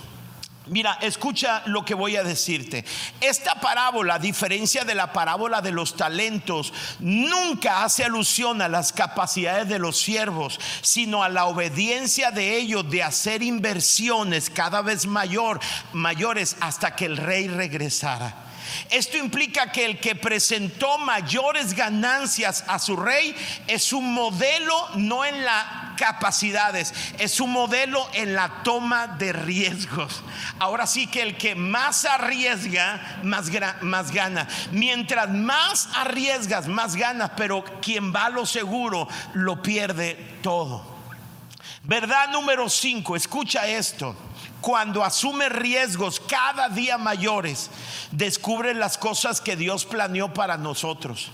[0.69, 2.83] Mira, escucha lo que voy a decirte.
[3.21, 8.91] Esta parábola, a diferencia de la parábola de los talentos, nunca hace alusión a las
[8.91, 15.05] capacidades de los siervos, sino a la obediencia de ellos de hacer inversiones cada vez
[15.05, 15.59] mayor,
[15.93, 18.46] mayores hasta que el rey regresara.
[18.89, 23.35] Esto implica que el que presentó mayores ganancias a su rey
[23.67, 30.23] es un modelo no en las capacidades, es un modelo en la toma de riesgos.
[30.59, 33.49] Ahora sí que el que más arriesga, más,
[33.81, 34.47] más gana.
[34.71, 40.95] Mientras más arriesgas, más ganas, pero quien va a lo seguro lo pierde todo.
[41.83, 44.15] Verdad número 5, escucha esto
[44.67, 47.69] cuando asume riesgos cada día mayores,
[48.11, 51.31] descubre las cosas que Dios planeó para nosotros.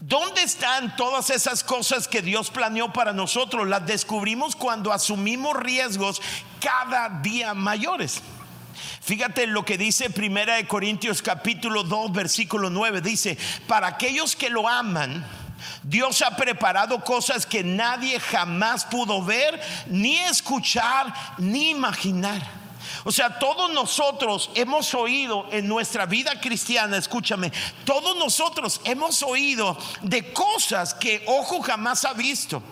[0.00, 3.66] ¿Dónde están todas esas cosas que Dios planeó para nosotros?
[3.66, 6.20] Las descubrimos cuando asumimos riesgos
[6.60, 8.20] cada día mayores.
[9.00, 14.50] Fíjate lo que dice Primera de Corintios capítulo 2 versículo 9 dice, para aquellos que
[14.50, 15.24] lo aman,
[15.82, 22.60] Dios ha preparado cosas que nadie jamás pudo ver, ni escuchar, ni imaginar.
[23.04, 27.52] O sea, todos nosotros hemos oído en nuestra vida cristiana, escúchame,
[27.84, 32.62] todos nosotros hemos oído de cosas que ojo jamás ha visto,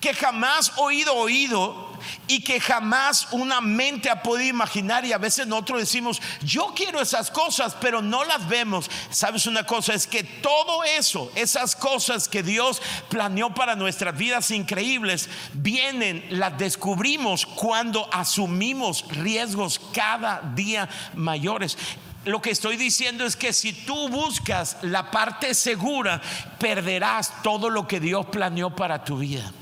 [0.00, 1.93] que jamás oído oído
[2.26, 7.00] y que jamás una mente ha podido imaginar y a veces nosotros decimos, yo quiero
[7.00, 8.90] esas cosas, pero no las vemos.
[9.10, 9.94] ¿Sabes una cosa?
[9.94, 16.58] Es que todo eso, esas cosas que Dios planeó para nuestras vidas increíbles, vienen, las
[16.58, 21.76] descubrimos cuando asumimos riesgos cada día mayores
[22.24, 26.20] lo que estoy diciendo es que si tú buscas la parte segura,
[26.58, 29.52] perderás todo lo que Dios planeó para tu vida.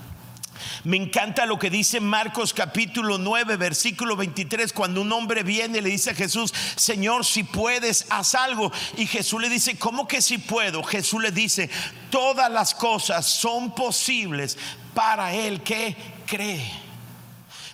[0.85, 5.81] Me encanta lo que dice Marcos capítulo 9, versículo 23, cuando un hombre viene y
[5.81, 8.72] le dice a Jesús, Señor, si puedes, haz algo.
[8.96, 10.83] Y Jesús le dice, ¿cómo que si puedo?
[10.83, 11.70] Jesús le dice,
[12.11, 14.59] todas las cosas son posibles
[14.94, 15.96] para el que
[16.27, 16.83] cree.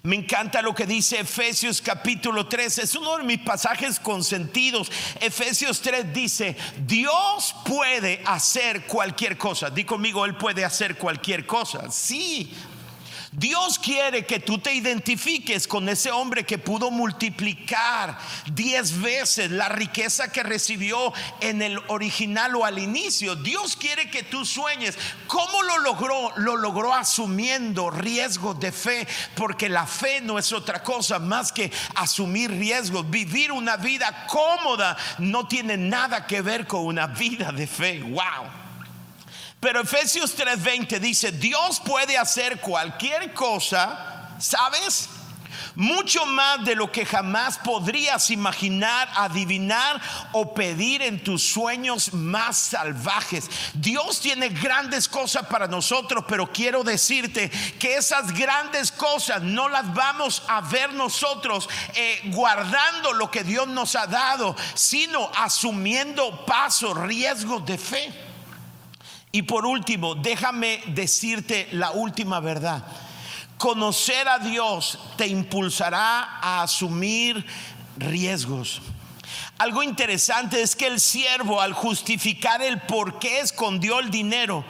[0.02, 2.78] Me encanta lo que dice Efesios capítulo 3.
[2.78, 4.90] Es uno de mis pasajes consentidos.
[5.20, 9.70] Efesios 3 dice, Dios puede hacer cualquier cosa.
[9.70, 11.90] Di conmigo, Él puede hacer cualquier cosa.
[11.90, 12.54] Sí,
[13.38, 18.18] Dios quiere que tú te identifiques con ese hombre que pudo multiplicar
[18.52, 23.36] diez veces la riqueza que recibió en el original o al inicio.
[23.36, 24.98] Dios quiere que tú sueñes.
[25.28, 26.32] ¿Cómo lo logró?
[26.36, 29.06] Lo logró asumiendo riesgos de fe,
[29.36, 33.08] porque la fe no es otra cosa más que asumir riesgos.
[33.08, 38.02] Vivir una vida cómoda no tiene nada que ver con una vida de fe.
[38.02, 38.67] Wow.
[39.60, 45.08] Pero Efesios 3:20 dice, Dios puede hacer cualquier cosa, ¿sabes?
[45.74, 50.00] Mucho más de lo que jamás podrías imaginar, adivinar
[50.32, 53.48] o pedir en tus sueños más salvajes.
[53.74, 59.92] Dios tiene grandes cosas para nosotros, pero quiero decirte que esas grandes cosas no las
[59.94, 66.96] vamos a ver nosotros eh, guardando lo que Dios nos ha dado, sino asumiendo pasos,
[66.96, 68.27] riesgos de fe.
[69.38, 72.84] Y por último, déjame decirte la última verdad.
[73.56, 77.46] Conocer a Dios te impulsará a asumir
[77.98, 78.82] riesgos.
[79.58, 84.64] Algo interesante es que el siervo al justificar el por qué escondió el dinero,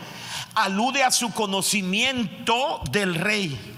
[0.54, 3.77] alude a su conocimiento del rey.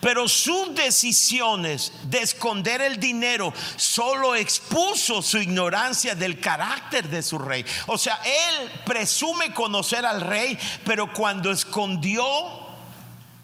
[0.00, 7.38] Pero sus decisiones de esconder el dinero solo expuso su ignorancia del carácter de su
[7.38, 7.64] rey.
[7.86, 12.67] O sea, él presume conocer al rey, pero cuando escondió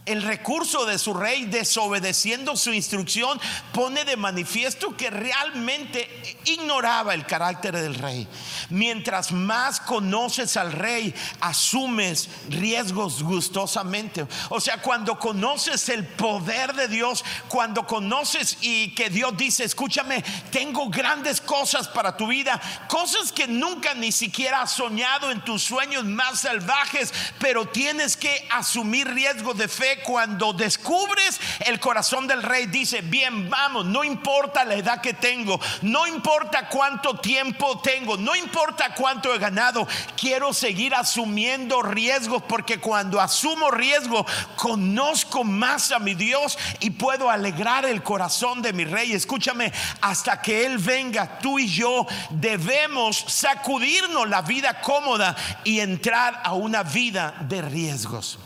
[0.06, 3.40] el recurso de su rey, desobedeciendo su instrucción,
[3.72, 6.08] pone de manifiesto que realmente
[6.44, 8.28] ignoraba el carácter del rey.
[8.68, 14.26] Mientras más conoces al rey, asumes riesgos gustosamente.
[14.50, 20.22] O sea, cuando conoces el poder de Dios, cuando conoces y que Dios dice, escúchame,
[20.50, 25.62] tengo grandes cosas para tu vida, cosas que nunca ni siquiera has soñado en tus
[25.62, 32.42] sueños más salvajes, pero tienes que asumir riesgos de fe cuando descubres el corazón del
[32.42, 38.16] rey, dice, bien, vamos, no importa la edad que tengo, no importa cuánto tiempo tengo,
[38.16, 39.86] no importa cuánto he ganado,
[40.16, 44.26] quiero seguir asumiendo riesgos porque cuando asumo riesgo,
[44.56, 49.12] conozco más a mi Dios y puedo alegrar el corazón de mi rey.
[49.12, 56.40] Escúchame, hasta que Él venga, tú y yo debemos sacudirnos la vida cómoda y entrar
[56.44, 58.38] a una vida de riesgos.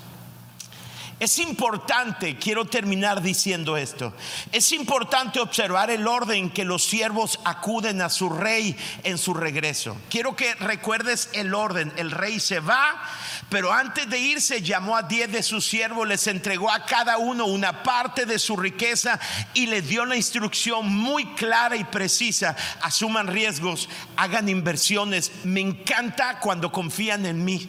[1.20, 4.14] Es importante, quiero terminar diciendo esto,
[4.52, 9.96] es importante observar el orden que los siervos acuden a su rey en su regreso.
[10.10, 13.02] Quiero que recuerdes el orden, el rey se va,
[13.48, 17.46] pero antes de irse llamó a diez de sus siervos, les entregó a cada uno
[17.46, 19.18] una parte de su riqueza
[19.54, 22.54] y les dio la instrucción muy clara y precisa.
[22.80, 25.32] Asuman riesgos, hagan inversiones.
[25.42, 27.68] Me encanta cuando confían en mí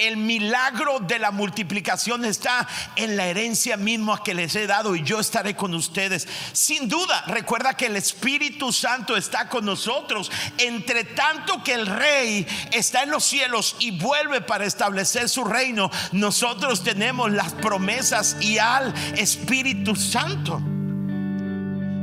[0.00, 5.02] el milagro de la multiplicación está en la herencia misma que les he dado y
[5.02, 6.26] yo estaré con ustedes.
[6.52, 10.30] Sin duda, recuerda que el Espíritu Santo está con nosotros.
[10.58, 15.90] Entre tanto que el rey está en los cielos y vuelve para establecer su reino,
[16.12, 20.60] nosotros tenemos las promesas y al Espíritu Santo.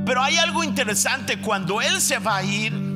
[0.06, 2.87] Pero hay algo interesante cuando Él se va a ir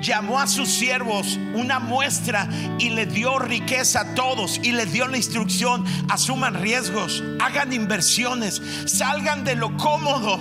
[0.00, 2.48] llamó a sus siervos una muestra
[2.78, 8.60] y le dio riqueza a todos y les dio la instrucción, asuman riesgos, hagan inversiones,
[8.86, 10.40] salgan de lo cómodo.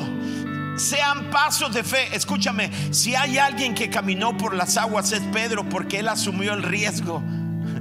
[0.78, 2.16] Sean pasos de fe.
[2.16, 6.64] Escúchame, si hay alguien que caminó por las aguas es Pedro porque él asumió el
[6.64, 7.22] riesgo.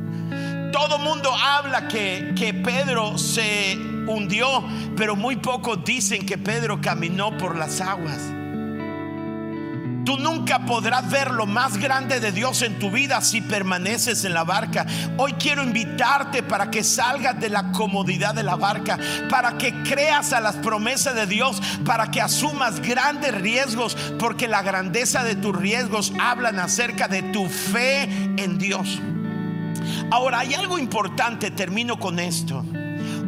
[0.72, 3.76] Todo mundo habla que, que Pedro se
[4.08, 4.64] hundió,
[4.96, 8.20] pero muy pocos dicen que Pedro caminó por las aguas.
[10.08, 14.32] Tú nunca podrás ver lo más grande de Dios en tu vida si permaneces en
[14.32, 14.86] la barca.
[15.18, 18.98] Hoy quiero invitarte para que salgas de la comodidad de la barca,
[19.28, 24.62] para que creas a las promesas de Dios, para que asumas grandes riesgos, porque la
[24.62, 28.98] grandeza de tus riesgos hablan acerca de tu fe en Dios.
[30.10, 32.64] Ahora, hay algo importante, termino con esto.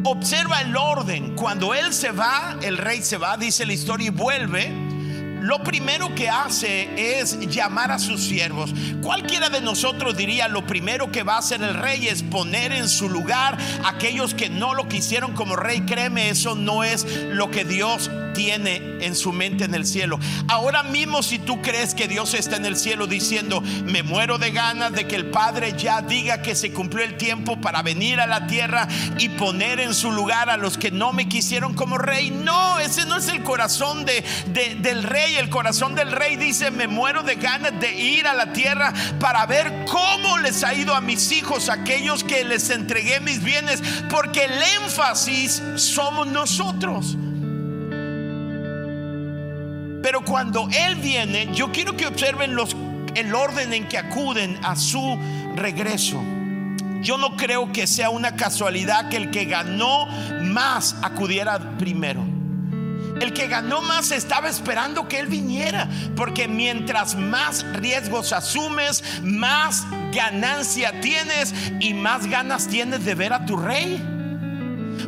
[0.03, 1.35] Observa el orden.
[1.35, 4.89] Cuando él se va, el rey se va, dice la historia, y vuelve
[5.41, 8.73] lo primero que hace es llamar a sus siervos.
[9.01, 12.87] Cualquiera de nosotros diría, lo primero que va a hacer el rey es poner en
[12.87, 15.81] su lugar aquellos que no lo quisieron como rey.
[15.81, 20.19] Créeme, eso no es lo que Dios tiene en su mente en el cielo.
[20.47, 24.51] Ahora mismo si tú crees que Dios está en el cielo diciendo, me muero de
[24.51, 28.27] ganas de que el Padre ya diga que se cumplió el tiempo para venir a
[28.27, 32.31] la tierra y poner en su lugar a los que no me quisieron como rey.
[32.31, 34.23] No, ese no es el corazón de,
[34.81, 35.35] del rey.
[35.35, 39.45] El corazón del rey dice, me muero de ganas de ir a la tierra para
[39.45, 44.45] ver cómo les ha ido a mis hijos, aquellos que les entregué mis bienes, porque
[44.45, 47.17] el énfasis somos nosotros.
[50.11, 52.57] Pero cuando Él viene, yo quiero que observen
[53.15, 55.17] el orden en que acuden a su
[55.55, 56.21] regreso.
[57.01, 60.07] Yo no creo que sea una casualidad que el que ganó
[60.41, 62.25] más acudiera primero.
[63.21, 65.87] El que ganó más estaba esperando que Él viniera,
[66.17, 73.45] porque mientras más riesgos asumes, más ganancia tienes y más ganas tienes de ver a
[73.45, 74.10] tu rey.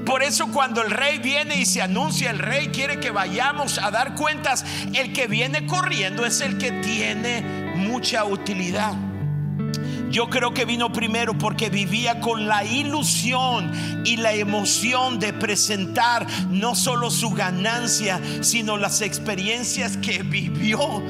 [0.06, 3.92] Por eso cuando el rey viene y se anuncia, el rey quiere que vayamos a
[3.92, 7.42] dar cuentas, el que viene corriendo es el que tiene
[7.76, 8.94] mucha utilidad.
[10.14, 13.72] Yo creo que vino primero porque vivía con la ilusión
[14.06, 21.02] y la emoción de presentar no solo su ganancia, sino las experiencias que vivió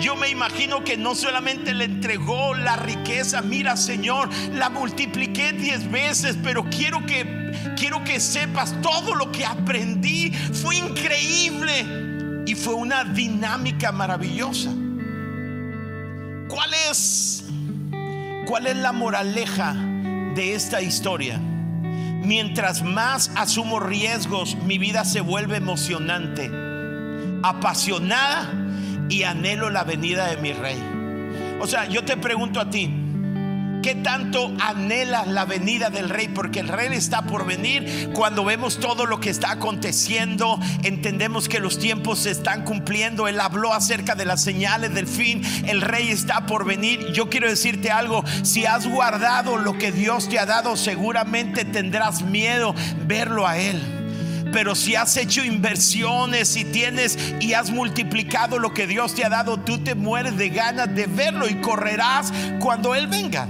[0.00, 5.90] yo me imagino que no solamente le entregó la riqueza, mira Señor, la multipliqué diez
[5.90, 12.74] veces, pero quiero que quiero que sepas todo lo que aprendí fue increíble y fue
[12.74, 14.70] una dinámica maravillosa.
[16.48, 17.44] ¿Cuál es
[18.46, 19.74] cuál es la moraleja
[20.34, 21.40] de esta historia?
[22.22, 26.50] Mientras más asumo riesgos, mi vida se vuelve emocionante,
[27.42, 28.65] apasionada
[29.08, 30.82] y anhelo la venida de mi rey.
[31.60, 32.90] O sea, yo te pregunto a ti,
[33.86, 36.26] ¿Qué tanto anhelas la venida del rey?
[36.26, 38.10] Porque el rey está por venir.
[38.12, 43.28] Cuando vemos todo lo que está aconteciendo, entendemos que los tiempos se están cumpliendo.
[43.28, 45.40] Él habló acerca de las señales del fin.
[45.66, 47.12] El rey está por venir.
[47.12, 48.24] Yo quiero decirte algo.
[48.42, 52.74] Si has guardado lo que Dios te ha dado, seguramente tendrás miedo
[53.06, 53.95] verlo a Él.
[54.56, 59.28] Pero si has hecho inversiones y tienes y has multiplicado lo que Dios te ha
[59.28, 63.46] dado, tú te mueres de ganas de verlo y correrás cuando Él venga.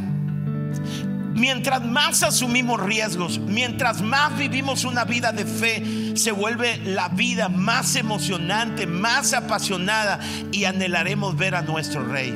[1.32, 7.48] Mientras más asumimos riesgos, mientras más vivimos una vida de fe, se vuelve la vida
[7.48, 10.18] más emocionante, más apasionada
[10.50, 12.32] y anhelaremos ver a nuestro Rey.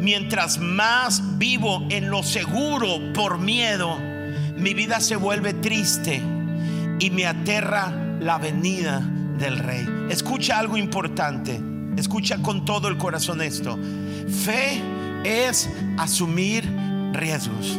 [0.00, 3.98] Mientras más vivo en lo seguro por miedo,
[4.56, 6.39] mi vida se vuelve triste
[7.00, 9.00] y me aterra la venida
[9.38, 9.86] del rey.
[10.10, 11.60] Escucha algo importante.
[11.96, 13.78] Escucha con todo el corazón esto.
[14.44, 14.80] Fe
[15.24, 16.64] es asumir
[17.12, 17.78] riesgos.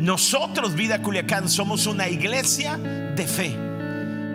[0.00, 3.56] Nosotros, Vida Culiacán, somos una iglesia de fe.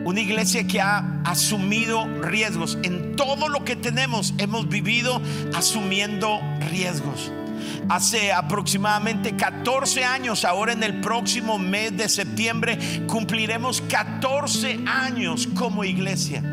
[0.05, 2.77] Una iglesia que ha asumido riesgos.
[2.83, 5.21] En todo lo que tenemos hemos vivido
[5.53, 7.31] asumiendo riesgos
[7.89, 15.83] hace aproximadamente 14 años, ahora en el próximo mes de septiembre, cumpliremos 14 años como
[15.83, 16.43] iglesia.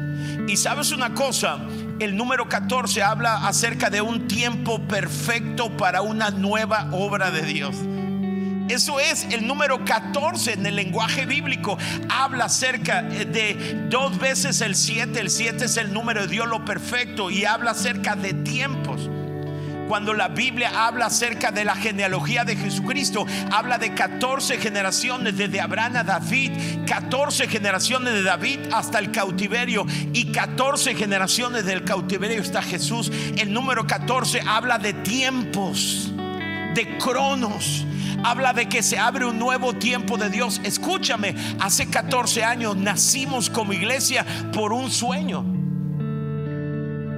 [0.48, 1.58] Y sabes una cosa,
[2.00, 7.74] el número 14 habla acerca de un tiempo perfecto para una nueva obra de Dios.
[8.68, 11.78] Eso es el número 14 en el lenguaje bíblico.
[12.10, 15.18] Habla acerca de dos veces el 7.
[15.18, 19.08] El 7 es el número de Dios lo perfecto y habla acerca de tiempos.
[19.88, 25.62] Cuando la Biblia habla acerca de la genealogía de Jesucristo, habla de 14 generaciones desde
[25.62, 26.52] Abraham a David,
[26.86, 33.10] 14 generaciones de David hasta el cautiverio y 14 generaciones del cautiverio está Jesús.
[33.38, 36.12] El número 14 habla de tiempos,
[36.74, 37.86] de cronos
[38.24, 40.60] habla de que se abre un nuevo tiempo de Dios.
[40.64, 45.57] Escúchame, hace 14 años nacimos como iglesia por un sueño.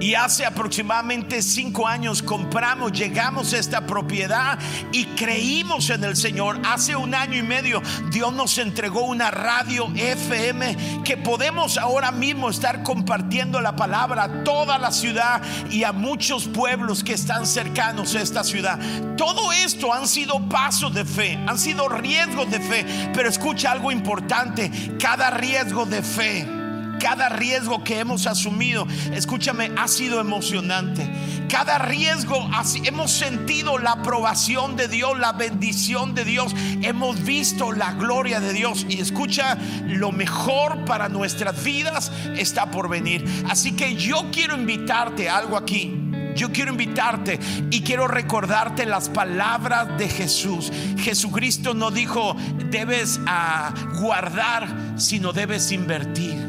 [0.01, 4.59] Y hace aproximadamente cinco años compramos, llegamos a esta propiedad
[4.93, 6.59] y creímos en el Señor.
[6.65, 12.49] Hace un año y medio Dios nos entregó una radio FM que podemos ahora mismo
[12.49, 18.15] estar compartiendo la palabra a toda la ciudad y a muchos pueblos que están cercanos
[18.15, 18.79] a esta ciudad.
[19.19, 22.87] Todo esto han sido pasos de fe, han sido riesgos de fe.
[23.13, 26.60] Pero escucha algo importante, cada riesgo de fe
[27.01, 31.11] cada riesgo que hemos asumido, escúchame, ha sido emocionante.
[31.49, 32.49] Cada riesgo
[32.85, 38.53] hemos sentido la aprobación de Dios, la bendición de Dios, hemos visto la gloria de
[38.53, 43.25] Dios y escucha, lo mejor para nuestras vidas está por venir.
[43.49, 45.97] Así que yo quiero invitarte a algo aquí.
[46.37, 47.41] Yo quiero invitarte
[47.71, 50.71] y quiero recordarte las palabras de Jesús.
[50.99, 52.37] Jesucristo no dijo
[52.71, 56.40] debes ah, guardar, sino debes invertir.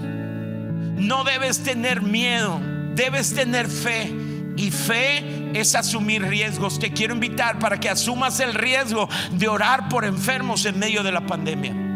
[1.01, 2.61] No debes tener miedo,
[2.95, 4.13] debes tener fe.
[4.55, 6.77] Y fe es asumir riesgos.
[6.77, 11.11] Te quiero invitar para que asumas el riesgo de orar por enfermos en medio de
[11.11, 11.90] la pandemia.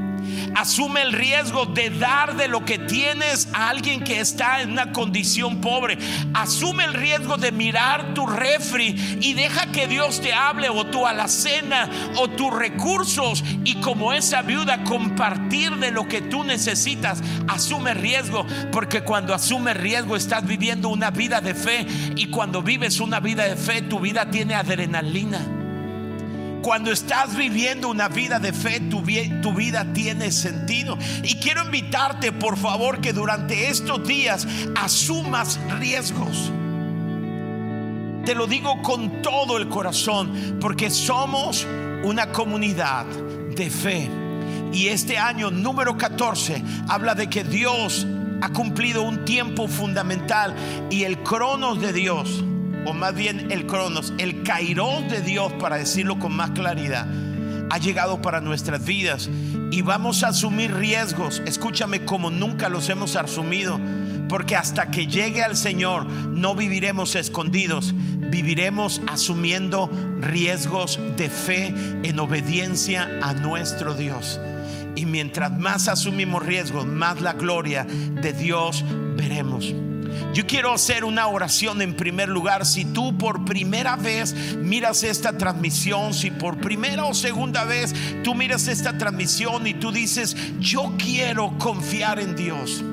[0.56, 4.92] Asume el riesgo de dar de lo que tienes a alguien que está en una
[4.92, 5.98] condición pobre.
[6.34, 11.06] Asume el riesgo de mirar tu refri y deja que Dios te hable o tu
[11.06, 17.22] alacena o tus recursos y como esa viuda compartir de lo que tú necesitas.
[17.48, 23.00] Asume riesgo porque cuando asume riesgo estás viviendo una vida de fe y cuando vives
[23.00, 25.65] una vida de fe tu vida tiene adrenalina.
[26.66, 30.98] Cuando estás viviendo una vida de fe, tu, vida tiene sentido.
[31.22, 36.52] Y quiero invitarte, por favor, que durante estos días asumas riesgos.
[38.26, 41.68] Te lo digo con todo el corazón, porque somos
[42.04, 44.10] una comunidad de fe.
[44.74, 48.08] Y este año número 14 habla de que Dios
[48.42, 50.56] ha cumplido un tiempo fundamental
[50.90, 52.44] y el cronos de Dios
[52.86, 57.08] o más bien el cronos, el kairos de Dios, para decirlo con más claridad,
[57.70, 59.30] ha llegado para nuestras vidas
[59.72, 63.80] y vamos a asumir riesgos, escúchame, como nunca los hemos asumido,
[64.30, 71.74] porque hasta que llegue al Señor no viviremos escondidos, viviremos asumiendo riesgos de fe
[72.04, 74.40] en obediencia a nuestro Dios.
[74.96, 78.86] Y mientras más asumimos riesgos, más la gloria de Dios
[79.18, 79.74] veremos.
[80.34, 82.66] Yo quiero hacer una oración en primer lugar.
[82.66, 87.94] Si tú por primera vez miras esta transmisión, si por primera o segunda vez
[88.24, 92.84] tú miras esta transmisión y tú dices, yo quiero confiar en Dios.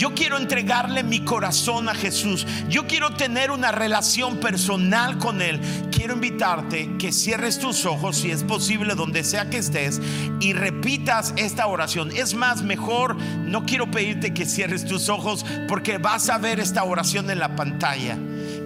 [0.00, 2.46] Yo quiero entregarle mi corazón a Jesús.
[2.70, 5.60] Yo quiero tener una relación personal con Él.
[5.92, 10.00] Quiero invitarte que cierres tus ojos, si es posible, donde sea que estés,
[10.40, 12.12] y repitas esta oración.
[12.16, 16.82] Es más, mejor no quiero pedirte que cierres tus ojos porque vas a ver esta
[16.82, 18.16] oración en la pantalla.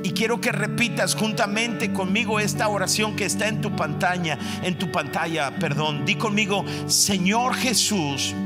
[0.05, 4.93] Y quiero que repitas juntamente conmigo esta oración que está en tu pantalla, en tu
[4.93, 6.07] pantalla, perdón.
[6.07, 8.37] Di conmigo, Señor Jesús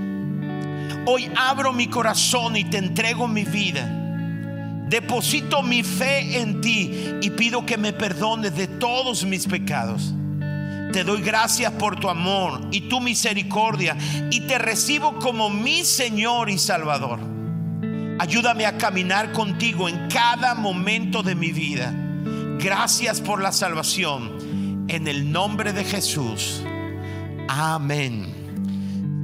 [1.10, 3.90] Hoy abro mi corazón y te entrego mi vida.
[4.90, 10.12] Deposito mi fe en ti y pido que me perdones de todos mis pecados.
[10.92, 13.96] Te doy gracias por tu amor y tu misericordia
[14.30, 17.20] y te recibo como mi Señor y Salvador.
[18.18, 21.90] Ayúdame a caminar contigo en cada momento de mi vida.
[22.58, 24.86] Gracias por la salvación.
[24.88, 26.62] En el nombre de Jesús.
[27.48, 28.37] Amén.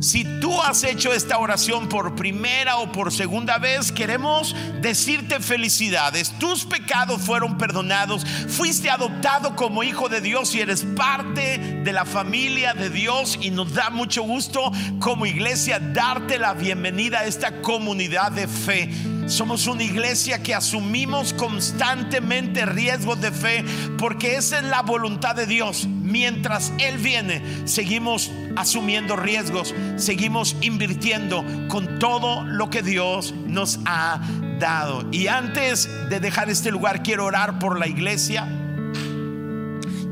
[0.05, 6.31] Si tú has hecho esta oración por primera o por segunda vez, queremos decirte felicidades.
[6.39, 12.05] Tus pecados fueron perdonados, fuiste adoptado como hijo de Dios y eres parte de la
[12.05, 17.63] familia de Dios y nos da mucho gusto como iglesia darte la bienvenida a esta
[17.63, 18.91] comunidad de fe.
[19.27, 23.65] Somos una iglesia que asumimos constantemente riesgos de fe
[23.97, 25.87] porque esa es la voluntad de Dios.
[25.87, 34.21] Mientras Él viene, seguimos asumiendo riesgos, seguimos invirtiendo con todo lo que Dios nos ha
[34.59, 35.07] dado.
[35.11, 38.47] Y antes de dejar este lugar, quiero orar por la iglesia.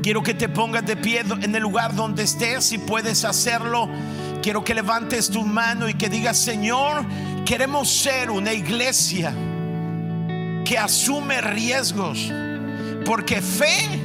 [0.01, 3.87] Quiero que te pongas de pie en el lugar donde estés, si puedes hacerlo.
[4.41, 7.05] Quiero que levantes tu mano y que digas, Señor,
[7.45, 9.33] Queremos ser una iglesia
[10.65, 12.31] que asume riesgos,
[13.05, 13.99] porque fe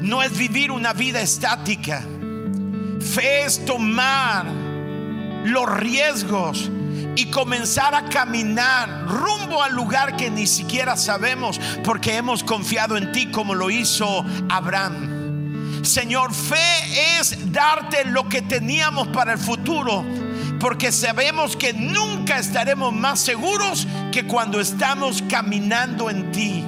[0.00, 2.04] no es vivir una vida estática.
[3.00, 4.46] Fe es tomar
[5.44, 6.70] los riesgos
[7.14, 13.12] y comenzar a caminar rumbo al lugar que ni siquiera sabemos porque hemos confiado en
[13.12, 15.84] ti como lo hizo Abraham.
[15.84, 20.04] Señor, fe es darte lo que teníamos para el futuro
[20.62, 26.64] porque sabemos que nunca estaremos más seguros que cuando estamos caminando en ti.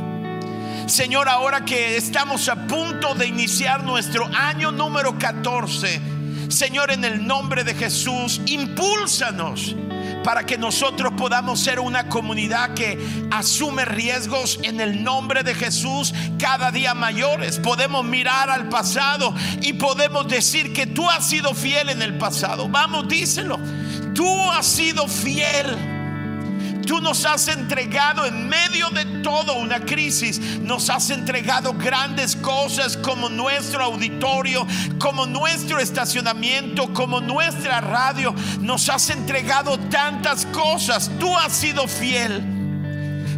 [0.88, 6.00] Señor, ahora que estamos a punto de iniciar nuestro año número 14,
[6.48, 9.76] Señor, en el nombre de Jesús, impúlsanos
[10.24, 12.98] para que nosotros podamos ser una comunidad que
[13.30, 17.60] asume riesgos en el nombre de Jesús cada día mayores.
[17.60, 22.68] Podemos mirar al pasado y podemos decir que tú has sido fiel en el pasado.
[22.68, 23.60] Vamos, díselo.
[24.14, 25.93] Tú has sido fiel.
[26.86, 32.96] Tú nos has entregado en medio de todo una crisis, nos has entregado grandes cosas
[32.96, 34.66] como nuestro auditorio,
[34.98, 38.34] como nuestro estacionamiento, como nuestra radio.
[38.60, 41.10] Nos has entregado tantas cosas.
[41.18, 42.53] Tú has sido fiel.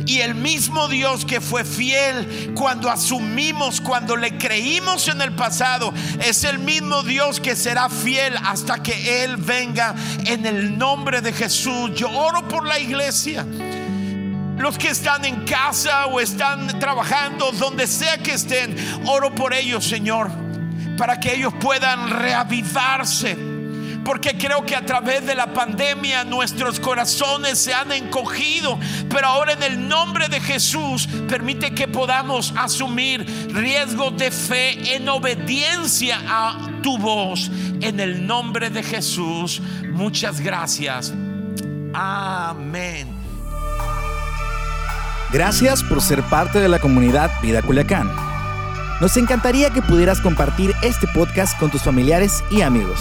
[0.07, 5.93] Y el mismo Dios que fue fiel cuando asumimos, cuando le creímos en el pasado,
[6.25, 11.33] es el mismo Dios que será fiel hasta que Él venga en el nombre de
[11.33, 11.91] Jesús.
[11.97, 13.45] Yo oro por la iglesia.
[14.59, 18.75] los que están en casa o están trabajando, donde sea que estén,
[19.07, 20.31] oro por ellos, Señor,
[20.97, 23.56] para que ellos puedan reavivarse.
[24.07, 28.79] Porque creo que a través de la pandemia nuestros corazones se han encogido.
[29.11, 35.09] Pero ahora en el nombre de Jesús permite que podamos asumir riesgos de fe en
[35.09, 37.51] obediencia a tu voz.
[37.81, 39.61] En el nombre de Jesús.
[39.91, 41.13] Muchas gracias.
[41.93, 43.09] Amén.
[45.33, 48.09] Gracias por ser parte de la comunidad Vida Culiacán.
[49.01, 53.01] Nos encantaría que pudieras compartir este podcast con tus familiares y amigos.